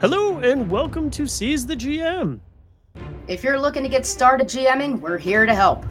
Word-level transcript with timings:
Hello 0.00 0.38
and 0.38 0.70
welcome 0.70 1.10
to 1.10 1.26
Seize 1.26 1.66
the 1.66 1.74
GM. 1.74 2.40
If 3.26 3.42
you're 3.42 3.58
looking 3.58 3.82
to 3.82 3.88
get 3.88 4.06
started 4.06 4.46
GMing, 4.48 5.00
we're 5.00 5.18
here 5.18 5.44
to 5.44 5.54
help. 5.54 5.84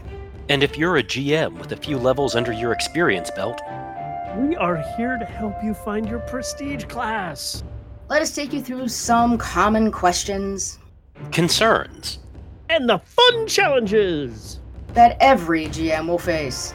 And 0.49 0.63
if 0.63 0.77
you're 0.77 0.97
a 0.97 1.03
GM 1.03 1.57
with 1.59 1.71
a 1.73 1.75
few 1.77 1.97
levels 1.97 2.35
under 2.35 2.51
your 2.51 2.71
experience 2.71 3.29
belt, 3.31 3.61
We 4.37 4.55
are 4.55 4.77
here 4.97 5.17
to 5.17 5.25
help 5.25 5.55
you 5.63 5.73
find 5.73 6.07
your 6.07 6.19
prestige 6.19 6.85
class. 6.85 7.63
Let 8.09 8.21
us 8.21 8.33
take 8.35 8.53
you 8.53 8.61
through 8.61 8.87
some 8.87 9.37
common 9.37 9.91
questions 9.91 10.79
concerns, 11.31 12.19
And 12.69 12.87
the 12.87 12.99
fun 12.99 13.47
challenges. 13.47 14.59
that 14.93 15.17
every 15.19 15.65
GM 15.67 16.07
will 16.07 16.19
face. 16.19 16.73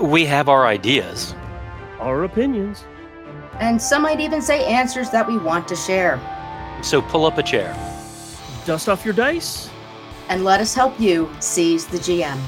we 0.00 0.24
have 0.24 0.48
our 0.48 0.66
ideas. 0.66 1.34
Our 2.00 2.24
opinions. 2.24 2.84
And 3.60 3.80
some 3.80 4.02
might 4.02 4.20
even 4.20 4.40
say 4.42 4.64
answers 4.66 5.10
that 5.10 5.26
we 5.26 5.36
want 5.38 5.66
to 5.68 5.76
share. 5.76 6.20
So 6.82 7.02
pull 7.02 7.24
up 7.26 7.38
a 7.38 7.42
chair. 7.42 7.74
Dust 8.64 8.88
off 8.88 9.04
your 9.04 9.14
dice. 9.14 9.70
And 10.28 10.44
let 10.44 10.60
us 10.60 10.74
help 10.74 10.98
you 10.98 11.30
seize 11.40 11.86
the 11.86 11.98
GM. 11.98 12.38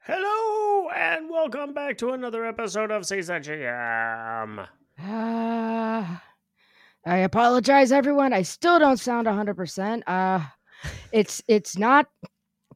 Hello 0.00 0.90
and 0.90 1.28
welcome 1.30 1.74
back 1.74 1.98
to 1.98 2.10
another 2.10 2.44
episode 2.44 2.90
of 2.90 3.06
Seize 3.06 3.26
the 3.28 3.34
GM. 3.34 4.66
Uh, 5.02 6.16
I 7.06 7.16
apologize, 7.18 7.92
everyone. 7.92 8.32
I 8.32 8.42
still 8.42 8.78
don't 8.78 8.98
sound 8.98 9.26
100%. 9.26 10.02
Uh, 10.06 10.40
it's 11.12 11.42
it's 11.48 11.76
not 11.78 12.06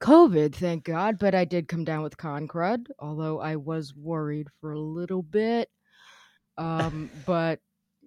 COVID, 0.02 0.54
thank 0.54 0.84
God, 0.84 1.18
but 1.18 1.34
I 1.34 1.44
did 1.44 1.68
come 1.68 1.84
down 1.84 2.02
with 2.02 2.16
con 2.16 2.48
crud, 2.48 2.88
although 2.98 3.40
I 3.40 3.56
was 3.56 3.94
worried 3.94 4.48
for 4.60 4.72
a 4.72 4.80
little 4.80 5.22
bit. 5.22 5.70
Um, 6.58 7.10
but 7.26 7.60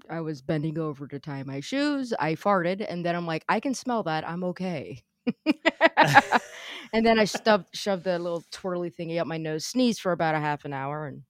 I 0.10 0.22
was 0.22 0.42
bending 0.42 0.78
over 0.78 1.08
to 1.08 1.20
tie 1.20 1.44
my 1.44 1.62
shoes. 1.62 2.14
I 2.20 2.36
farted, 2.36 2.86
and 2.88 3.06
then 3.06 3.16
I'm 3.16 3.26
like, 3.26 3.46
I 3.50 3.60
can 3.62 3.74
smell 3.74 4.04
that. 4.04 4.28
I'm 4.28 4.44
okay. 4.46 5.04
and 6.94 7.06
then 7.06 7.20
I 7.20 7.26
stuffed, 7.26 7.70
shoved 7.76 8.04
the 8.04 8.20
little 8.20 8.44
twirly 8.52 8.92
thingy 8.92 9.20
up 9.20 9.28
my 9.28 9.38
nose, 9.38 9.66
sneezed 9.66 10.02
for 10.02 10.12
about 10.12 10.36
a 10.36 10.40
half 10.40 10.66
an 10.66 10.74
hour, 10.74 11.08
and 11.08 11.24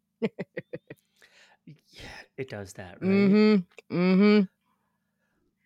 Yeah, 1.66 2.24
it 2.38 2.50
does 2.50 2.74
that, 2.74 3.02
right? 3.02 3.08
mm-hmm, 3.08 3.96
mm-hmm. 3.96 4.42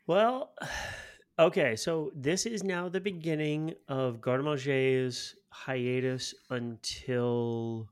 Well, 0.07 0.53
okay, 1.39 1.75
so 1.75 2.11
this 2.15 2.45
is 2.45 2.63
now 2.63 2.89
the 2.89 2.99
beginning 2.99 3.73
of 3.87 4.21
Gardemanger's 4.21 5.35
hiatus 5.49 6.35
until 6.49 7.89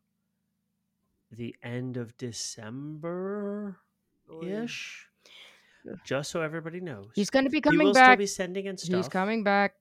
the 1.32 1.56
end 1.64 1.98
of 1.98 2.16
December 2.18 3.78
ish. 4.44 5.08
Oh, 5.90 5.96
Just 6.04 6.32
so 6.32 6.42
everybody 6.42 6.82
knows. 6.82 7.08
He's 7.16 7.30
going 7.30 7.46
to 7.46 7.50
be 7.52 7.58
he 7.58 7.62
coming 7.62 7.88
will 7.88 7.94
back. 7.94 8.10
still 8.10 8.18
be 8.18 8.26
sending 8.26 8.66
in 8.66 8.78
stuff. 8.78 8.96
He's 8.98 9.08
coming 9.08 9.44
back. 9.44 9.76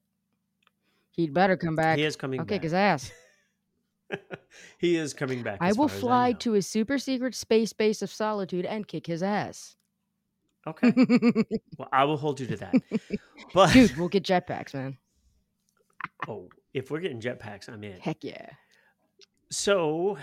He'd 1.11 1.34
better 1.34 1.56
come 1.56 1.75
back. 1.75 1.98
He 1.98 2.05
is 2.05 2.17
coming 2.17 2.41
I'll 2.41 2.47
back. 2.47 2.56
kick 2.56 2.62
his 2.62 2.75
ass. 2.75 3.11
he 4.78 4.97
is 4.97 5.14
coming 5.14 5.42
back. 5.42 5.58
I 5.61 5.73
will 5.73 5.89
fly 5.89 6.30
know. 6.33 6.39
to 6.39 6.53
his 6.53 6.67
super 6.67 6.98
secret 6.98 7.34
space 7.34 7.73
base 7.73 8.03
of 8.03 8.11
solitude 8.11 8.64
and 8.64 8.86
kick 8.86 9.06
his 9.06 9.23
ass. 9.23 9.77
Okay. 10.67 10.92
Well, 11.78 11.89
I 11.92 12.05
will 12.05 12.17
hold 12.17 12.41
you 12.41 12.47
to 12.48 12.56
that. 12.56 12.75
But 13.55 13.72
Dude, 13.72 13.97
we'll 13.97 14.09
get 14.09 14.25
jetpacks, 14.25 14.75
man. 14.75 14.97
oh, 16.28 16.48
if 16.75 16.91
we're 16.91 17.00
getting 17.00 17.20
jetpacks, 17.20 17.69
I'm 17.69 17.84
in. 17.84 18.00
Heck 18.00 18.25
yeah. 18.25 18.48
So 19.50 20.17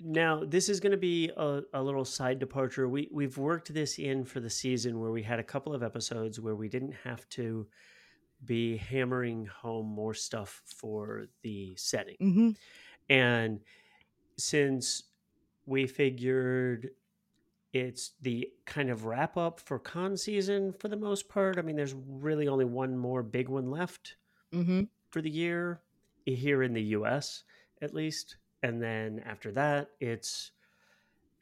now 0.00 0.44
this 0.44 0.68
is 0.68 0.78
going 0.78 0.92
to 0.92 0.98
be 0.98 1.30
a, 1.36 1.62
a 1.72 1.82
little 1.82 2.04
side 2.04 2.38
departure. 2.38 2.88
We 2.88 3.08
we've 3.12 3.38
worked 3.38 3.72
this 3.72 3.98
in 3.98 4.24
for 4.24 4.40
the 4.40 4.50
season 4.50 5.00
where 5.00 5.10
we 5.10 5.22
had 5.22 5.38
a 5.38 5.44
couple 5.44 5.74
of 5.74 5.82
episodes 5.82 6.38
where 6.38 6.54
we 6.54 6.68
didn't 6.68 6.94
have 7.04 7.28
to 7.30 7.66
be 8.44 8.76
hammering 8.76 9.46
home 9.46 9.86
more 9.86 10.14
stuff 10.14 10.62
for 10.66 11.26
the 11.42 11.74
setting. 11.76 12.16
hmm 12.18 12.50
And 13.08 13.60
since 14.36 15.04
we 15.64 15.86
figured 15.86 16.90
it's 17.76 18.12
the 18.22 18.48
kind 18.64 18.90
of 18.90 19.04
wrap 19.04 19.36
up 19.36 19.60
for 19.60 19.78
con 19.78 20.16
season 20.16 20.72
for 20.72 20.88
the 20.88 20.96
most 20.96 21.28
part, 21.28 21.58
I 21.58 21.62
mean, 21.62 21.76
there's 21.76 21.94
really 21.94 22.48
only 22.48 22.64
one 22.64 22.96
more 22.96 23.22
big 23.22 23.48
one 23.48 23.70
left 23.70 24.16
hmm 24.52 24.82
for 25.10 25.20
the 25.20 25.30
year 25.30 25.80
here 26.24 26.62
in 26.62 26.72
the 26.72 26.82
US 26.82 27.44
at 27.82 27.94
least. 27.94 28.36
And 28.62 28.82
then 28.82 29.22
after 29.24 29.52
that, 29.52 29.90
it's 30.00 30.52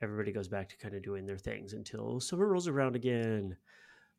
everybody 0.02 0.32
goes 0.32 0.48
back 0.48 0.68
to 0.68 0.76
kind 0.76 0.94
of 0.94 1.02
doing 1.02 1.24
their 1.26 1.38
things 1.38 1.72
until 1.72 2.20
summer 2.20 2.46
rolls 2.46 2.68
around 2.68 2.96
again. 2.96 3.56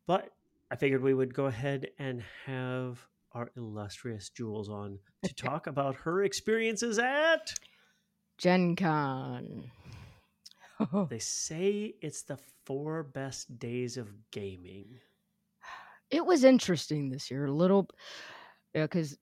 But 0.08 0.32
I 0.72 0.76
figured 0.76 1.04
we 1.04 1.14
would 1.14 1.34
go 1.34 1.46
ahead 1.46 1.90
and 2.00 2.24
have 2.46 3.06
our 3.34 3.52
illustrious 3.56 4.30
Jules 4.30 4.70
on 4.70 5.00
to 5.24 5.34
talk 5.36 5.68
about 5.68 5.96
her 5.96 6.24
experiences 6.24 6.98
at. 6.98 7.54
Gen 8.38 8.76
Con. 8.76 9.70
They 11.10 11.20
say 11.20 11.96
it's 12.02 12.22
the 12.24 12.38
four 12.66 13.04
best 13.04 13.58
days 13.58 13.98
of 13.98 14.30
gaming. 14.32 15.00
it 16.12 16.26
was 16.26 16.44
interesting 16.44 17.10
this 17.10 17.30
year, 17.32 17.46
a 17.46 17.52
little, 17.52 17.90
because 18.74 19.18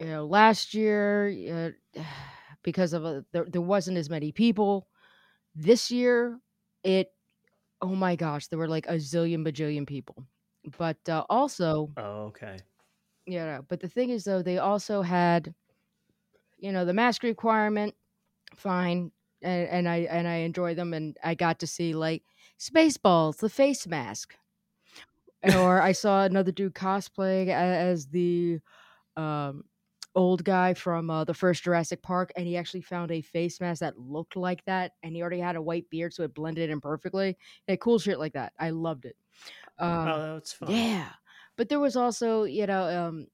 you 0.00 0.06
know 0.06 0.26
last 0.26 0.74
year 0.74 1.72
uh, 1.96 2.00
because 2.62 2.92
of 2.92 3.04
a, 3.04 3.24
there, 3.32 3.46
there 3.50 3.62
wasn't 3.62 3.98
as 3.98 4.10
many 4.10 4.32
people. 4.32 4.88
This 5.54 5.90
year, 5.90 6.40
it 6.84 7.12
oh 7.82 7.94
my 7.94 8.16
gosh, 8.16 8.48
there 8.48 8.58
were 8.58 8.68
like 8.68 8.86
a 8.88 8.94
zillion 8.96 9.46
bajillion 9.46 9.86
people. 9.86 10.26
But 10.78 10.98
uh, 11.08 11.24
also, 11.30 11.92
Oh, 11.96 12.26
okay. 12.26 12.58
Yeah, 13.26 13.60
but 13.66 13.80
the 13.80 13.88
thing 13.88 14.10
is 14.10 14.24
though, 14.24 14.42
they 14.42 14.58
also 14.58 15.02
had, 15.02 15.54
you 16.58 16.72
know, 16.72 16.84
the 16.84 16.94
mask 16.94 17.22
requirement, 17.22 17.94
fine, 18.56 19.12
and, 19.42 19.68
and 19.68 19.88
I 19.88 19.96
and 20.10 20.26
I 20.26 20.36
enjoy 20.36 20.74
them, 20.74 20.94
and 20.94 21.16
I 21.22 21.34
got 21.34 21.58
to 21.60 21.66
see 21.66 21.94
like 21.94 22.22
Spaceballs, 22.58 23.38
the 23.38 23.48
face 23.48 23.86
mask, 23.86 24.34
or 25.54 25.80
I 25.80 25.92
saw 25.92 26.24
another 26.24 26.52
dude 26.52 26.74
cosplaying 26.74 27.48
as 27.48 28.06
the 28.06 28.60
um, 29.16 29.64
old 30.14 30.42
guy 30.44 30.74
from 30.74 31.10
uh, 31.10 31.24
the 31.24 31.34
first 31.34 31.62
Jurassic 31.62 32.02
Park, 32.02 32.32
and 32.36 32.46
he 32.46 32.56
actually 32.56 32.80
found 32.80 33.10
a 33.10 33.20
face 33.20 33.60
mask 33.60 33.80
that 33.80 33.98
looked 33.98 34.36
like 34.36 34.64
that, 34.64 34.92
and 35.02 35.14
he 35.14 35.20
already 35.20 35.40
had 35.40 35.56
a 35.56 35.62
white 35.62 35.88
beard, 35.90 36.14
so 36.14 36.24
it 36.24 36.34
blended 36.34 36.70
in 36.70 36.80
perfectly. 36.80 37.36
Yeah, 37.68 37.76
cool 37.76 37.98
shit 37.98 38.18
like 38.18 38.32
that. 38.32 38.52
I 38.58 38.70
loved 38.70 39.04
it. 39.04 39.16
Um, 39.78 40.08
oh, 40.08 40.34
that's 40.34 40.52
fun. 40.52 40.70
yeah, 40.70 41.10
but 41.56 41.68
there 41.68 41.80
was 41.80 41.96
also, 41.96 42.44
you 42.44 42.66
know, 42.66 43.06
um, 43.06 43.26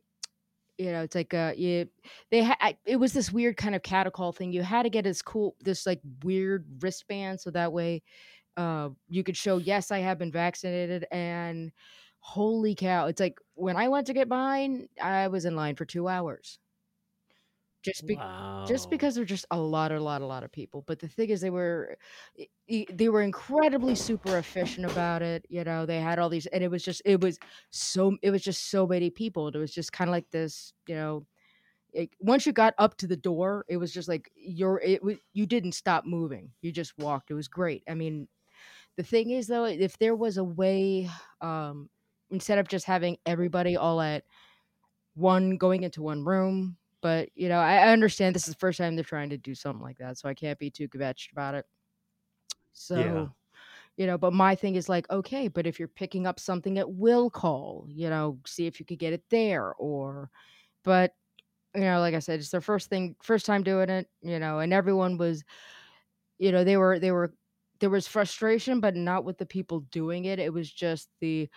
you 0.78 0.92
know, 0.92 1.02
it's 1.02 1.14
like 1.14 1.34
uh, 1.34 1.52
you 1.56 1.88
they 2.30 2.42
had 2.42 2.76
it 2.86 2.96
was 2.96 3.12
this 3.12 3.32
weird 3.32 3.56
kind 3.56 3.74
of 3.74 3.82
catacall 3.82 4.34
thing. 4.34 4.52
You 4.52 4.62
had 4.62 4.84
to 4.84 4.90
get 4.90 5.04
this 5.04 5.22
cool, 5.22 5.56
this 5.60 5.86
like 5.86 6.00
weird 6.24 6.66
wristband, 6.82 7.40
so 7.40 7.50
that 7.50 7.72
way, 7.72 8.02
uh, 8.56 8.90
you 9.08 9.24
could 9.24 9.36
show 9.36 9.58
yes, 9.58 9.90
I 9.90 9.98
have 10.00 10.18
been 10.18 10.32
vaccinated, 10.32 11.06
and 11.12 11.72
holy 12.20 12.74
cow, 12.74 13.06
it's 13.06 13.20
like 13.20 13.38
when 13.54 13.76
I 13.76 13.88
went 13.88 14.06
to 14.08 14.14
get 14.14 14.28
mine, 14.28 14.88
I 15.00 15.28
was 15.28 15.44
in 15.44 15.56
line 15.56 15.76
for 15.76 15.84
two 15.84 16.08
hours. 16.08 16.58
Just 17.82 18.06
be- 18.06 18.14
wow. 18.16 18.64
just 18.66 18.90
because 18.90 19.14
there're 19.14 19.24
just 19.24 19.46
a 19.50 19.58
lot, 19.58 19.90
a 19.90 20.00
lot, 20.00 20.22
a 20.22 20.26
lot 20.26 20.44
of 20.44 20.52
people. 20.52 20.84
But 20.86 21.00
the 21.00 21.08
thing 21.08 21.30
is, 21.30 21.40
they 21.40 21.50
were 21.50 21.96
they 22.68 23.08
were 23.08 23.22
incredibly 23.22 23.94
super 23.94 24.38
efficient 24.38 24.90
about 24.90 25.22
it. 25.22 25.44
You 25.48 25.64
know, 25.64 25.84
they 25.84 26.00
had 26.00 26.18
all 26.18 26.28
these, 26.28 26.46
and 26.46 26.62
it 26.62 26.70
was 26.70 26.84
just 26.84 27.02
it 27.04 27.20
was 27.20 27.38
so 27.70 28.16
it 28.22 28.30
was 28.30 28.42
just 28.42 28.70
so 28.70 28.86
many 28.86 29.10
people. 29.10 29.48
It 29.48 29.56
was 29.56 29.72
just 29.74 29.92
kind 29.92 30.08
of 30.08 30.12
like 30.12 30.30
this, 30.30 30.72
you 30.86 30.94
know. 30.94 31.26
It, 31.92 32.10
once 32.20 32.46
you 32.46 32.52
got 32.52 32.74
up 32.78 32.96
to 32.98 33.06
the 33.06 33.16
door, 33.16 33.64
it 33.68 33.76
was 33.76 33.92
just 33.92 34.08
like 34.08 34.30
you're 34.36 34.80
it. 34.84 35.02
You 35.34 35.46
didn't 35.46 35.72
stop 35.72 36.04
moving. 36.06 36.50
You 36.62 36.72
just 36.72 36.96
walked. 36.98 37.30
It 37.30 37.34
was 37.34 37.48
great. 37.48 37.82
I 37.88 37.94
mean, 37.94 38.28
the 38.96 39.02
thing 39.02 39.30
is 39.30 39.46
though, 39.46 39.64
if 39.64 39.98
there 39.98 40.16
was 40.16 40.38
a 40.38 40.44
way, 40.44 41.10
um, 41.40 41.90
instead 42.30 42.58
of 42.58 42.68
just 42.68 42.86
having 42.86 43.18
everybody 43.26 43.76
all 43.76 44.00
at 44.00 44.24
one 45.14 45.56
going 45.56 45.82
into 45.82 46.02
one 46.02 46.24
room. 46.24 46.76
But 47.02 47.28
you 47.34 47.48
know, 47.50 47.58
I, 47.58 47.76
I 47.78 47.88
understand 47.92 48.34
this 48.34 48.48
is 48.48 48.54
the 48.54 48.60
first 48.60 48.78
time 48.78 48.94
they're 48.96 49.04
trying 49.04 49.30
to 49.30 49.36
do 49.36 49.54
something 49.54 49.82
like 49.82 49.98
that, 49.98 50.18
so 50.18 50.28
I 50.28 50.34
can't 50.34 50.58
be 50.58 50.70
too 50.70 50.88
kvetched 50.88 51.32
about 51.32 51.54
it. 51.56 51.66
So, 52.72 53.30
you 53.96 54.06
know, 54.06 54.16
but 54.18 54.32
my 54.32 54.54
thing 54.54 54.76
is 54.76 54.88
like, 54.88 55.10
okay, 55.10 55.48
but 55.48 55.66
if 55.66 55.78
you're 55.78 55.88
picking 55.88 56.26
up 56.26 56.40
something 56.40 56.78
at 56.78 56.90
will 56.90 57.28
call, 57.30 57.86
you 57.88 58.08
know, 58.08 58.38
see 58.46 58.66
if 58.66 58.80
you 58.80 58.86
could 58.86 58.98
get 58.98 59.12
it 59.12 59.24
there, 59.30 59.74
or, 59.74 60.30
but 60.84 61.14
you 61.74 61.82
know, 61.82 62.00
like 62.00 62.14
I 62.14 62.20
said, 62.20 62.40
it's 62.40 62.50
their 62.50 62.60
first 62.60 62.88
thing, 62.90 63.16
first 63.22 63.46
time 63.46 63.62
doing 63.62 63.90
it, 63.90 64.08
you 64.22 64.38
know, 64.38 64.60
and 64.60 64.72
everyone 64.72 65.18
was, 65.18 65.44
you 66.38 66.52
know, 66.52 66.64
they 66.64 66.76
were 66.76 66.98
they 66.98 67.10
were 67.12 67.34
there 67.80 67.90
was 67.90 68.06
frustration, 68.06 68.80
but 68.80 68.94
not 68.96 69.24
with 69.24 69.38
the 69.38 69.46
people 69.46 69.80
doing 69.90 70.24
it. 70.26 70.38
It 70.38 70.52
was 70.52 70.70
just 70.70 71.08
the, 71.20 71.48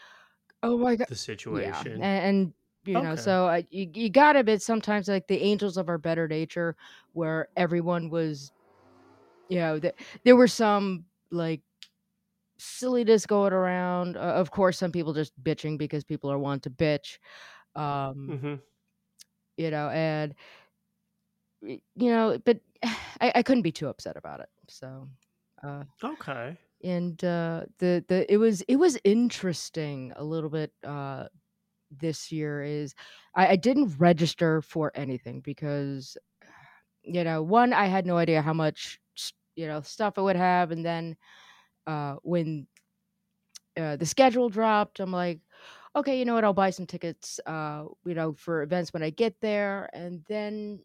oh 0.64 0.78
my 0.78 0.96
god, 0.96 1.08
the 1.10 1.16
yeah, 1.46 1.72
situation. 1.72 2.02
and, 2.02 2.04
and 2.04 2.54
you 2.86 3.02
know, 3.02 3.16
Okay. 3.16 3.18
so 3.18 3.48
uh, 3.48 3.62
you 3.70 3.90
you 3.94 4.10
got 4.10 4.36
a 4.36 4.44
bit 4.44 4.62
sometimes 4.62 5.08
like 5.08 5.28
the 5.28 5.42
angels 5.42 5.78
of 5.78 5.90
our 5.90 5.98
better 5.98 6.28
nature, 6.28 6.76
where 7.14 7.50
everyone 7.56 8.10
was 8.10 8.52
you 9.50 9.58
know, 9.60 9.80
th- 9.80 9.96
there 10.24 10.36
were 10.36 10.48
some 10.48 11.06
like 11.32 11.62
silliness 12.60 13.26
going 13.26 13.54
around. 13.54 14.18
Uh, 14.18 14.22
of 14.22 14.52
course, 14.52 14.78
some 14.78 14.92
people 14.92 15.14
just 15.14 15.34
bitching 15.44 15.78
because 15.78 16.04
people 16.04 16.32
are 16.32 16.40
want 16.40 16.64
to 16.64 16.70
bitch. 16.70 17.20
Um, 17.76 18.38
hmm 18.42 18.56
you 19.58 19.72
know, 19.72 19.90
and 19.90 20.36
you 21.62 21.80
know, 21.98 22.38
but 22.44 22.62
I, 22.84 23.32
I 23.36 23.44
couldn't 23.44 23.64
be 23.64 23.72
too 23.72 23.88
upset 23.88 24.18
about 24.18 24.40
it. 24.40 24.50
So, 24.68 25.10
uh, 25.64 25.84
Okay. 26.04 26.58
and 26.84 27.24
uh, 27.24 27.66
the 27.80 28.04
the 28.08 28.32
it 28.32 28.38
was 28.38 28.62
it 28.64 28.78
was 28.78 28.98
interesting 29.04 30.14
a 30.16 30.24
little 30.24 30.50
bit. 30.50 30.74
Uh, 30.84 31.28
this 32.00 32.32
year 32.32 32.62
is 32.64 32.96
I, 33.36 33.50
I 33.50 33.56
didn't 33.56 33.96
register 33.98 34.62
for 34.62 34.92
anything 34.96 35.42
because 35.42 36.18
you 37.04 37.24
know 37.24 37.42
one 37.44 37.74
I 37.74 37.86
had 37.88 38.06
no 38.06 38.18
idea 38.18 38.42
how 38.42 38.54
much 38.54 39.00
you 39.56 39.68
know 39.68 39.82
stuff 39.82 40.18
I 40.18 40.22
would 40.22 40.36
have, 40.36 40.72
and 40.72 40.86
then 40.86 41.18
uh, 41.88 42.16
when 42.24 42.68
uh, 43.78 43.96
the 43.96 44.06
schedule 44.06 44.50
dropped, 44.50 45.00
I'm 45.00 45.12
like, 45.12 45.42
okay, 45.96 46.18
you 46.18 46.26
know 46.26 46.34
what? 46.36 46.44
I'll 46.44 46.54
buy 46.54 46.70
some 46.70 46.86
tickets, 46.86 47.40
uh, 47.46 47.86
you 48.06 48.14
know, 48.14 48.34
for 48.34 48.62
events 48.64 48.94
when 48.94 49.04
I 49.04 49.10
get 49.10 49.40
there, 49.42 49.90
and 49.94 50.24
then. 50.28 50.82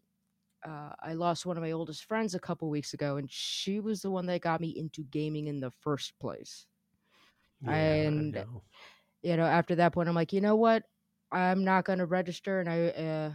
Uh, 0.65 0.91
I 1.01 1.13
lost 1.13 1.45
one 1.45 1.57
of 1.57 1.63
my 1.63 1.71
oldest 1.71 2.05
friends 2.05 2.35
a 2.35 2.39
couple 2.39 2.69
weeks 2.69 2.93
ago, 2.93 3.17
and 3.17 3.31
she 3.31 3.79
was 3.79 4.01
the 4.01 4.11
one 4.11 4.25
that 4.27 4.41
got 4.41 4.61
me 4.61 4.69
into 4.69 5.03
gaming 5.03 5.47
in 5.47 5.59
the 5.59 5.71
first 5.71 6.19
place. 6.19 6.67
Yeah, 7.61 8.23
And 8.25 8.33
know. 8.33 8.63
you 9.21 9.37
know, 9.37 9.45
after 9.45 9.75
that 9.75 9.93
point, 9.93 10.09
I'm 10.09 10.15
like, 10.15 10.33
you 10.33 10.41
know 10.41 10.55
what? 10.55 10.83
I'm 11.31 11.63
not 11.63 11.85
going 11.85 11.99
to 11.99 12.05
register, 12.05 12.59
and 12.59 12.69
I, 12.69 12.87
uh, 12.87 13.31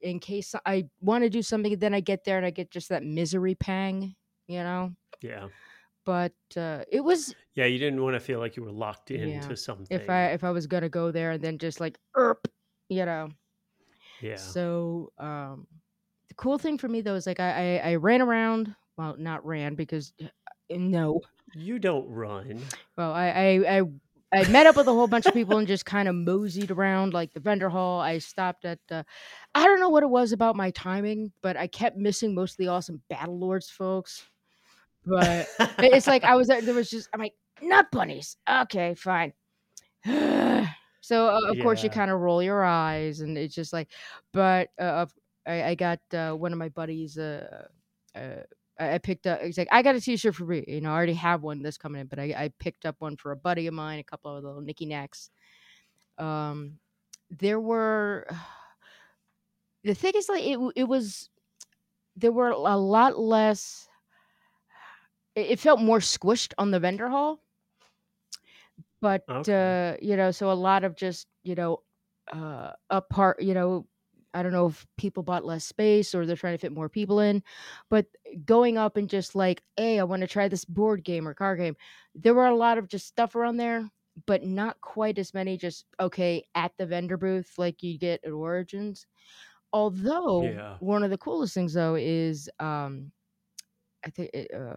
in 0.00 0.20
case 0.20 0.54
I 0.66 0.86
want 1.00 1.24
to 1.24 1.30
do 1.30 1.42
something, 1.42 1.78
then 1.78 1.94
I 1.94 2.00
get 2.00 2.24
there 2.24 2.36
and 2.36 2.46
I 2.46 2.50
get 2.50 2.70
just 2.70 2.90
that 2.90 3.04
misery 3.04 3.54
pang, 3.54 4.14
you 4.46 4.62
know. 4.62 4.92
Yeah. 5.22 5.48
But 6.04 6.34
uh, 6.56 6.84
it 6.92 7.00
was, 7.00 7.34
Yeah, 7.54 7.64
you 7.64 7.78
didn't 7.78 8.02
want 8.02 8.14
to 8.14 8.20
feel 8.20 8.38
like 8.38 8.56
you 8.56 8.62
were 8.62 8.72
locked 8.72 9.10
yeah. 9.10 9.54
something. 9.54 9.86
If. 9.88 10.10
I 10.10 10.26
if 10.32 10.44
I 10.44 10.50
was 10.50 10.66
gonna 10.66 10.90
go 10.90 11.10
there 11.10 11.32
and 11.32 11.42
then 11.42 11.56
just 11.56 11.80
like, 11.80 11.98
erp, 12.14 12.46
you 12.90 13.06
know. 13.06 13.30
Yeah. 14.20 14.36
So 14.36 15.12
um, 15.18 15.66
the 16.28 16.34
cool 16.34 16.58
thing 16.58 16.78
for 16.78 16.88
me 16.88 17.00
though 17.00 17.14
is 17.14 17.26
like 17.26 17.40
I 17.40 17.78
I, 17.78 17.90
I 17.90 17.94
ran 17.96 18.20
around. 18.20 18.74
Well, 18.96 19.16
not 19.18 19.44
ran 19.44 19.74
because 19.74 20.12
uh, 20.22 20.26
no. 20.70 21.20
You 21.54 21.78
don't 21.78 22.08
run. 22.08 22.60
Well, 22.96 23.12
I 23.12 23.28
I 23.28 23.78
I. 23.78 23.82
I 24.34 24.48
met 24.48 24.66
up 24.66 24.74
with 24.74 24.88
a 24.88 24.92
whole 24.92 25.06
bunch 25.06 25.26
of 25.26 25.32
people 25.32 25.58
and 25.58 25.68
just 25.68 25.86
kind 25.86 26.08
of 26.08 26.14
moseyed 26.16 26.72
around 26.72 27.14
like 27.14 27.32
the 27.32 27.38
vendor 27.38 27.68
hall. 27.68 28.00
I 28.00 28.18
stopped 28.18 28.64
at, 28.64 28.80
uh, 28.90 29.04
I 29.54 29.64
don't 29.64 29.78
know 29.78 29.90
what 29.90 30.02
it 30.02 30.10
was 30.10 30.32
about 30.32 30.56
my 30.56 30.72
timing, 30.72 31.30
but 31.40 31.56
I 31.56 31.68
kept 31.68 31.96
missing 31.96 32.34
most 32.34 32.52
of 32.52 32.56
the 32.56 32.66
awesome 32.66 33.00
Battle 33.08 33.38
Lords 33.38 33.70
folks. 33.70 34.26
But 35.06 35.48
it's 35.78 36.08
like 36.08 36.24
I 36.24 36.34
was 36.34 36.48
there, 36.48 36.60
there 36.62 36.74
was 36.74 36.90
just, 36.90 37.08
I'm 37.14 37.20
like, 37.20 37.34
nut 37.62 37.86
bunnies. 37.92 38.36
Okay, 38.50 38.96
fine. 38.96 39.32
so, 40.04 41.28
uh, 41.28 41.40
of 41.50 41.60
course, 41.62 41.84
you 41.84 41.90
kind 41.90 42.10
of 42.10 42.18
roll 42.18 42.42
your 42.42 42.64
eyes 42.64 43.20
and 43.20 43.38
it's 43.38 43.54
just 43.54 43.72
like, 43.72 43.88
but 44.32 44.70
uh, 44.80 45.06
I, 45.46 45.62
I 45.62 45.74
got 45.76 46.00
uh, 46.12 46.32
one 46.32 46.52
of 46.52 46.58
my 46.58 46.70
buddies, 46.70 47.16
uh, 47.18 47.68
uh, 48.16 48.42
I 48.78 48.94
I 48.94 48.98
picked 48.98 49.26
up. 49.26 49.40
He's 49.42 49.58
like, 49.58 49.68
I 49.72 49.82
got 49.82 49.94
a 49.96 50.00
T-shirt 50.00 50.34
for 50.34 50.44
me. 50.46 50.64
You 50.66 50.80
know, 50.80 50.90
I 50.90 50.94
already 50.94 51.14
have 51.14 51.42
one 51.42 51.62
that's 51.62 51.78
coming 51.78 52.00
in, 52.00 52.06
but 52.08 52.18
I, 52.18 52.34
I 52.36 52.48
picked 52.58 52.86
up 52.86 52.96
one 53.00 53.16
for 53.16 53.32
a 53.32 53.36
buddy 53.36 53.66
of 53.66 53.74
mine. 53.74 53.98
A 53.98 54.04
couple 54.04 54.36
of 54.36 54.44
little 54.44 54.60
Nicky 54.60 54.86
Knacks. 54.86 55.30
Um, 56.18 56.80
there 57.30 57.60
were 57.60 58.26
the 59.84 59.94
thing 59.94 60.12
is 60.16 60.28
like 60.28 60.44
it. 60.44 60.58
It 60.76 60.84
was 60.84 61.30
there 62.16 62.32
were 62.32 62.50
a 62.50 62.76
lot 62.76 63.18
less. 63.18 63.88
It, 65.36 65.52
it 65.52 65.60
felt 65.60 65.80
more 65.80 65.98
squished 66.00 66.54
on 66.58 66.70
the 66.70 66.80
vendor 66.80 67.08
hall, 67.08 67.42
but 69.00 69.28
Okay. 69.28 69.48
uh, 69.48 69.96
you 70.00 70.16
know, 70.16 70.30
so 70.30 70.50
a 70.50 70.54
lot 70.54 70.84
of 70.84 70.96
just 70.96 71.26
you 71.42 71.54
know, 71.54 71.82
uh, 72.32 72.72
apart. 72.90 73.42
You 73.42 73.54
know, 73.54 73.86
I 74.34 74.42
don't 74.42 74.52
know 74.52 74.66
if 74.66 74.86
people 74.96 75.22
bought 75.22 75.44
less 75.44 75.64
space 75.64 76.14
or 76.14 76.26
they're 76.26 76.36
trying 76.36 76.54
to 76.54 76.58
fit 76.58 76.72
more 76.72 76.88
people 76.88 77.20
in, 77.20 77.42
but 77.88 78.06
going 78.44 78.76
up 78.78 78.96
and 78.96 79.08
just 79.08 79.34
like, 79.34 79.62
hey, 79.76 80.00
I 80.00 80.04
want 80.04 80.22
to 80.22 80.26
try 80.28 80.48
this 80.48 80.64
board 80.64 81.04
game 81.04 81.28
or 81.28 81.34
card 81.34 81.58
game. 81.60 81.76
There 82.14 82.34
were 82.34 82.46
a 82.46 82.56
lot 82.56 82.78
of 82.78 82.88
just 82.88 83.06
stuff 83.06 83.36
around 83.36 83.56
there, 83.58 83.88
but 84.26 84.42
not 84.44 84.80
quite 84.80 85.18
as 85.18 85.34
many. 85.34 85.56
Just 85.56 85.86
okay 86.00 86.44
at 86.54 86.72
the 86.78 86.86
vendor 86.86 87.16
booth 87.16 87.54
like 87.58 87.82
you 87.82 87.98
get 87.98 88.24
at 88.24 88.32
Origins. 88.32 89.06
Although 89.72 90.58
Yeah. 90.58 90.78
one 90.78 91.02
of 91.02 91.10
the 91.10 91.18
coolest 91.18 91.54
things 91.54 91.74
though 91.74 91.94
is 91.96 92.50
um 92.60 93.12
I 94.04 94.10
think 94.10 94.30
it, 94.34 94.50
uh 94.54 94.76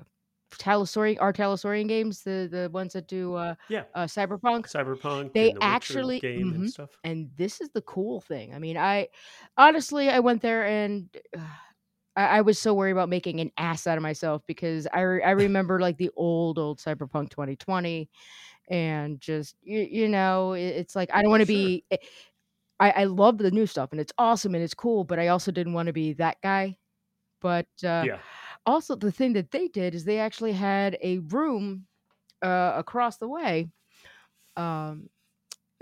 Talsorian 0.52 1.18
our 1.22 1.34
Talsorian 1.34 1.88
games, 1.88 2.24
the 2.24 2.48
the 2.52 2.70
ones 2.72 2.94
that 2.94 3.08
do 3.08 3.36
uh 3.36 3.56
Yeah. 3.70 3.86
uh 3.96 4.06
Cyberpunk, 4.06 4.68
Cyberpunk 4.68 5.32
they 5.34 5.54
and 5.54 5.56
the 5.56 5.62
Witcher 5.62 6.02
actually 6.02 6.22
game 6.22 6.54
and 6.54 6.68
mhm, 6.68 6.70
stuff. 6.70 6.92
and 7.04 7.32
this 7.38 7.62
is 7.62 7.70
the 7.72 7.82
cool 7.84 8.22
thing. 8.22 8.54
I 8.54 8.60
mean, 8.60 8.78
I 8.78 9.10
honestly 9.58 10.10
I 10.10 10.20
went 10.20 10.42
there 10.42 10.66
and 10.66 11.16
uh, 11.38 11.42
I, 12.16 12.40
I 12.40 12.42
was 12.42 12.60
so 12.60 12.74
worried 12.74 12.92
about 12.92 13.10
making 13.10 13.40
an 13.40 13.52
ass 13.58 13.88
out 13.88 13.98
of 13.98 14.04
myself 14.04 14.44
because 14.48 14.88
I 14.94 15.02
re- 15.02 15.24
I 15.24 15.32
remember 15.32 15.80
like 15.80 15.98
the 15.98 16.12
old 16.16 16.60
old 16.60 16.80
Cyberpunk 16.80 17.30
2020 17.30 18.10
and 18.70 19.20
just 19.22 19.56
you, 19.62 19.82
you 19.82 20.08
know 20.10 20.54
it, 20.54 20.62
it's 20.64 20.96
like 20.96 21.10
I 21.14 21.22
don't 21.22 21.32
want 21.32 21.42
to 21.42 21.46
Sure. 21.46 21.48
be 21.48 21.86
eh, 21.92 21.98
I, 22.80 22.92
I 22.92 23.04
love 23.06 23.38
the 23.40 23.52
new 23.52 23.66
stuff 23.66 23.92
and 23.92 24.00
it's 24.02 24.14
awesome 24.18 24.56
and 24.56 24.64
it's 24.64 24.74
cool, 24.74 25.04
but 25.04 25.20
I 25.20 25.30
also 25.30 25.52
didn't 25.52 25.74
want 25.74 25.88
to 25.88 25.94
be 25.94 26.14
that 26.14 26.38
guy. 26.44 26.78
But 27.42 27.68
uh, 27.86 28.08
Yeah. 28.08 28.20
Also, 28.68 28.96
the 28.96 29.12
thing 29.14 29.34
that 29.36 29.52
they 29.52 29.70
did 29.70 29.96
is 29.96 30.06
they 30.06 30.20
actually 30.20 30.54
had 30.54 30.98
a 31.04 31.20
room 31.20 31.88
uh, 32.44 32.74
across 32.78 33.18
the 33.18 33.30
way 33.30 33.70
um, 34.58 35.10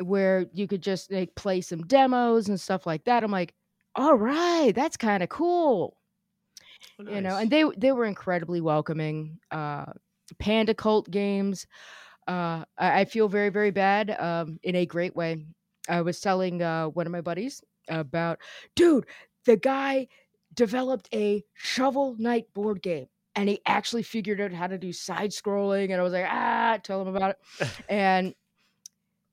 where 0.03 0.47
you 0.53 0.67
could 0.67 0.81
just 0.83 1.11
like 1.11 1.35
play 1.35 1.61
some 1.61 1.83
demos 1.87 2.49
and 2.49 2.59
stuff 2.61 2.87
like 2.87 3.05
that. 3.05 3.23
I'm 3.23 3.31
like, 3.31 3.53
all 3.95 4.15
right, 4.15 4.73
that's 4.75 4.97
kind 4.97 5.23
of 5.23 5.29
cool, 5.29 5.97
Oh, 6.99 7.03
you 7.05 7.21
know. 7.21 7.37
And 7.37 7.51
they 7.51 7.63
they 7.77 7.91
were 7.91 8.05
incredibly 8.05 8.61
welcoming. 8.61 9.39
Uh, 9.51 9.85
Panda 10.39 10.73
Cult 10.73 11.09
games. 11.11 11.67
Uh, 12.27 12.65
I, 12.77 13.01
I 13.01 13.05
feel 13.05 13.29
very 13.29 13.49
very 13.49 13.71
bad 13.71 14.11
um, 14.19 14.59
in 14.63 14.75
a 14.75 14.87
great 14.87 15.15
way. 15.15 15.45
I 15.89 16.01
was 16.01 16.21
telling 16.21 16.61
uh, 16.63 16.87
one 16.89 17.07
of 17.07 17.13
my 17.13 17.21
buddies 17.21 17.61
about, 17.89 18.39
dude, 18.75 19.07
the 19.45 19.57
guy 19.57 20.07
developed 20.55 21.09
a 21.13 21.43
Shovel 21.53 22.15
Knight 22.17 22.53
board 22.53 22.81
game. 22.81 23.07
And 23.35 23.49
he 23.49 23.59
actually 23.65 24.03
figured 24.03 24.39
out 24.39 24.53
how 24.53 24.67
to 24.67 24.77
do 24.77 24.93
side 24.93 25.31
scrolling. 25.31 25.85
And 25.91 25.95
I 25.95 26.03
was 26.03 26.13
like, 26.13 26.25
ah, 26.27 26.79
tell 26.81 27.01
him 27.01 27.13
about 27.13 27.31
it. 27.31 27.69
And 27.89 28.33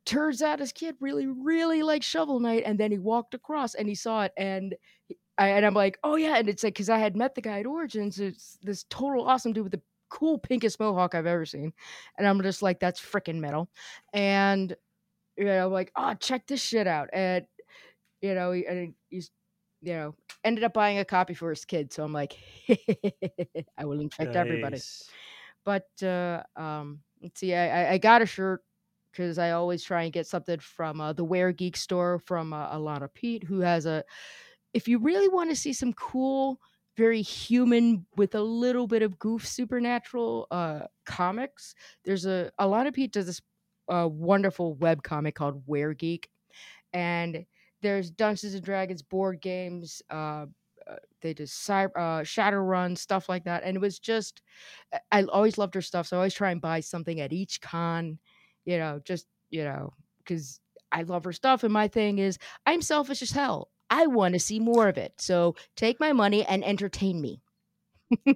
turns 0.04 0.42
out 0.42 0.58
his 0.58 0.72
kid 0.72 0.96
really, 1.00 1.26
really 1.26 1.84
liked 1.84 2.04
Shovel 2.04 2.40
Knight. 2.40 2.64
And 2.66 2.78
then 2.78 2.90
he 2.90 2.98
walked 2.98 3.34
across 3.34 3.74
and 3.74 3.88
he 3.88 3.94
saw 3.94 4.24
it. 4.24 4.32
And 4.36 4.74
I, 5.38 5.48
and 5.50 5.64
I'm 5.64 5.74
like, 5.74 5.98
oh 6.02 6.16
yeah. 6.16 6.36
And 6.36 6.48
it's 6.48 6.64
like, 6.64 6.74
cause 6.74 6.88
I 6.88 6.98
had 6.98 7.16
met 7.16 7.36
the 7.36 7.40
guy 7.40 7.60
at 7.60 7.66
Origins. 7.66 8.18
It's 8.18 8.58
this 8.62 8.84
total 8.90 9.26
awesome 9.26 9.52
dude 9.52 9.64
with 9.64 9.72
the 9.72 9.82
cool 10.10 10.38
pinkest 10.38 10.78
mohawk 10.78 11.14
I've 11.14 11.26
ever 11.26 11.46
seen. 11.46 11.72
And 12.18 12.26
I'm 12.26 12.42
just 12.42 12.62
like, 12.62 12.80
that's 12.80 13.00
freaking 13.00 13.38
metal. 13.38 13.70
And, 14.12 14.74
you 15.36 15.44
know, 15.44 15.66
I'm 15.66 15.72
like, 15.72 15.92
oh, 15.96 16.14
check 16.14 16.46
this 16.46 16.60
shit 16.60 16.86
out. 16.86 17.08
And, 17.12 17.46
you 18.20 18.34
know, 18.34 18.52
he, 18.52 18.66
and 18.66 18.94
he's, 19.08 19.30
you 19.82 19.94
know, 19.94 20.14
ended 20.44 20.64
up 20.64 20.74
buying 20.74 20.98
a 20.98 21.04
copy 21.04 21.34
for 21.34 21.50
his 21.50 21.64
kid. 21.64 21.92
So 21.92 22.04
I'm 22.04 22.12
like, 22.12 22.38
I 23.78 23.84
will 23.84 24.00
infect 24.00 24.36
everybody. 24.36 24.84
But 25.64 25.88
uh, 26.02 26.42
um, 26.56 27.00
let's 27.22 27.40
see, 27.40 27.54
I, 27.54 27.84
I- 27.84 27.92
I 27.92 27.98
got 27.98 28.22
a 28.22 28.26
shirt 28.26 28.62
because 29.12 29.38
I 29.38 29.52
always 29.52 29.84
try 29.84 30.04
and 30.04 30.12
get 30.12 30.26
something 30.26 30.58
from 30.60 31.00
uh, 31.00 31.12
the 31.12 31.24
Weregeek 31.26 31.76
store 31.76 32.18
from 32.18 32.52
uh, 32.52 32.68
Alina 32.76 33.08
Pete, 33.08 33.44
who 33.44 33.60
has 33.60 33.86
a. 33.86 34.04
If 34.74 34.88
you 34.88 34.98
really 34.98 35.28
want 35.28 35.50
to 35.50 35.56
see 35.56 35.72
some 35.72 35.92
cool, 35.94 36.60
very 36.96 37.22
human 37.22 38.06
with 38.16 38.34
a 38.34 38.42
little 38.42 38.86
bit 38.86 39.02
of 39.02 39.18
goof 39.18 39.46
supernatural 39.46 40.46
uh, 40.50 40.82
comics, 41.06 41.74
there's 42.04 42.26
a 42.26 42.50
Alina 42.58 42.92
Pete 42.92 43.12
does 43.12 43.26
this 43.26 43.40
uh, 43.88 44.08
wonderful 44.10 44.74
web 44.74 45.02
comic 45.02 45.34
called 45.34 45.66
Weregeek, 45.66 46.26
and 46.92 47.44
there's 47.82 48.10
Dungeons 48.10 48.54
and 48.54 48.64
Dragons 48.64 49.02
board 49.02 49.40
games. 49.40 50.02
Uh, 50.10 50.46
uh, 50.86 50.96
they 51.20 51.32
did 51.34 51.48
cyber, 51.48 51.92
uh, 51.96 52.22
Shadowrun 52.22 52.98
stuff 52.98 53.28
like 53.28 53.44
that, 53.44 53.62
and 53.64 53.76
it 53.76 53.80
was 53.80 53.98
just 53.98 54.42
I 55.10 55.22
always 55.24 55.58
loved 55.58 55.74
her 55.74 55.82
stuff, 55.82 56.06
so 56.06 56.16
I 56.16 56.20
always 56.20 56.34
try 56.34 56.50
and 56.50 56.60
buy 56.60 56.80
something 56.80 57.20
at 57.20 57.32
each 57.32 57.60
con, 57.60 58.18
you 58.64 58.78
know, 58.78 59.00
just 59.04 59.26
you 59.50 59.64
know, 59.64 59.94
because 60.18 60.60
I 60.90 61.02
love 61.02 61.24
her 61.24 61.32
stuff, 61.32 61.62
and 61.64 61.72
my 61.72 61.88
thing 61.88 62.18
is 62.18 62.38
I'm 62.66 62.82
selfish 62.82 63.22
as 63.22 63.30
hell. 63.30 63.70
I 63.90 64.06
want 64.06 64.34
to 64.34 64.40
see 64.40 64.58
more 64.58 64.88
of 64.88 64.98
it, 64.98 65.20
so 65.20 65.56
take 65.76 66.00
my 66.00 66.12
money 66.12 66.44
and 66.44 66.64
entertain 66.64 67.20
me, 67.20 67.42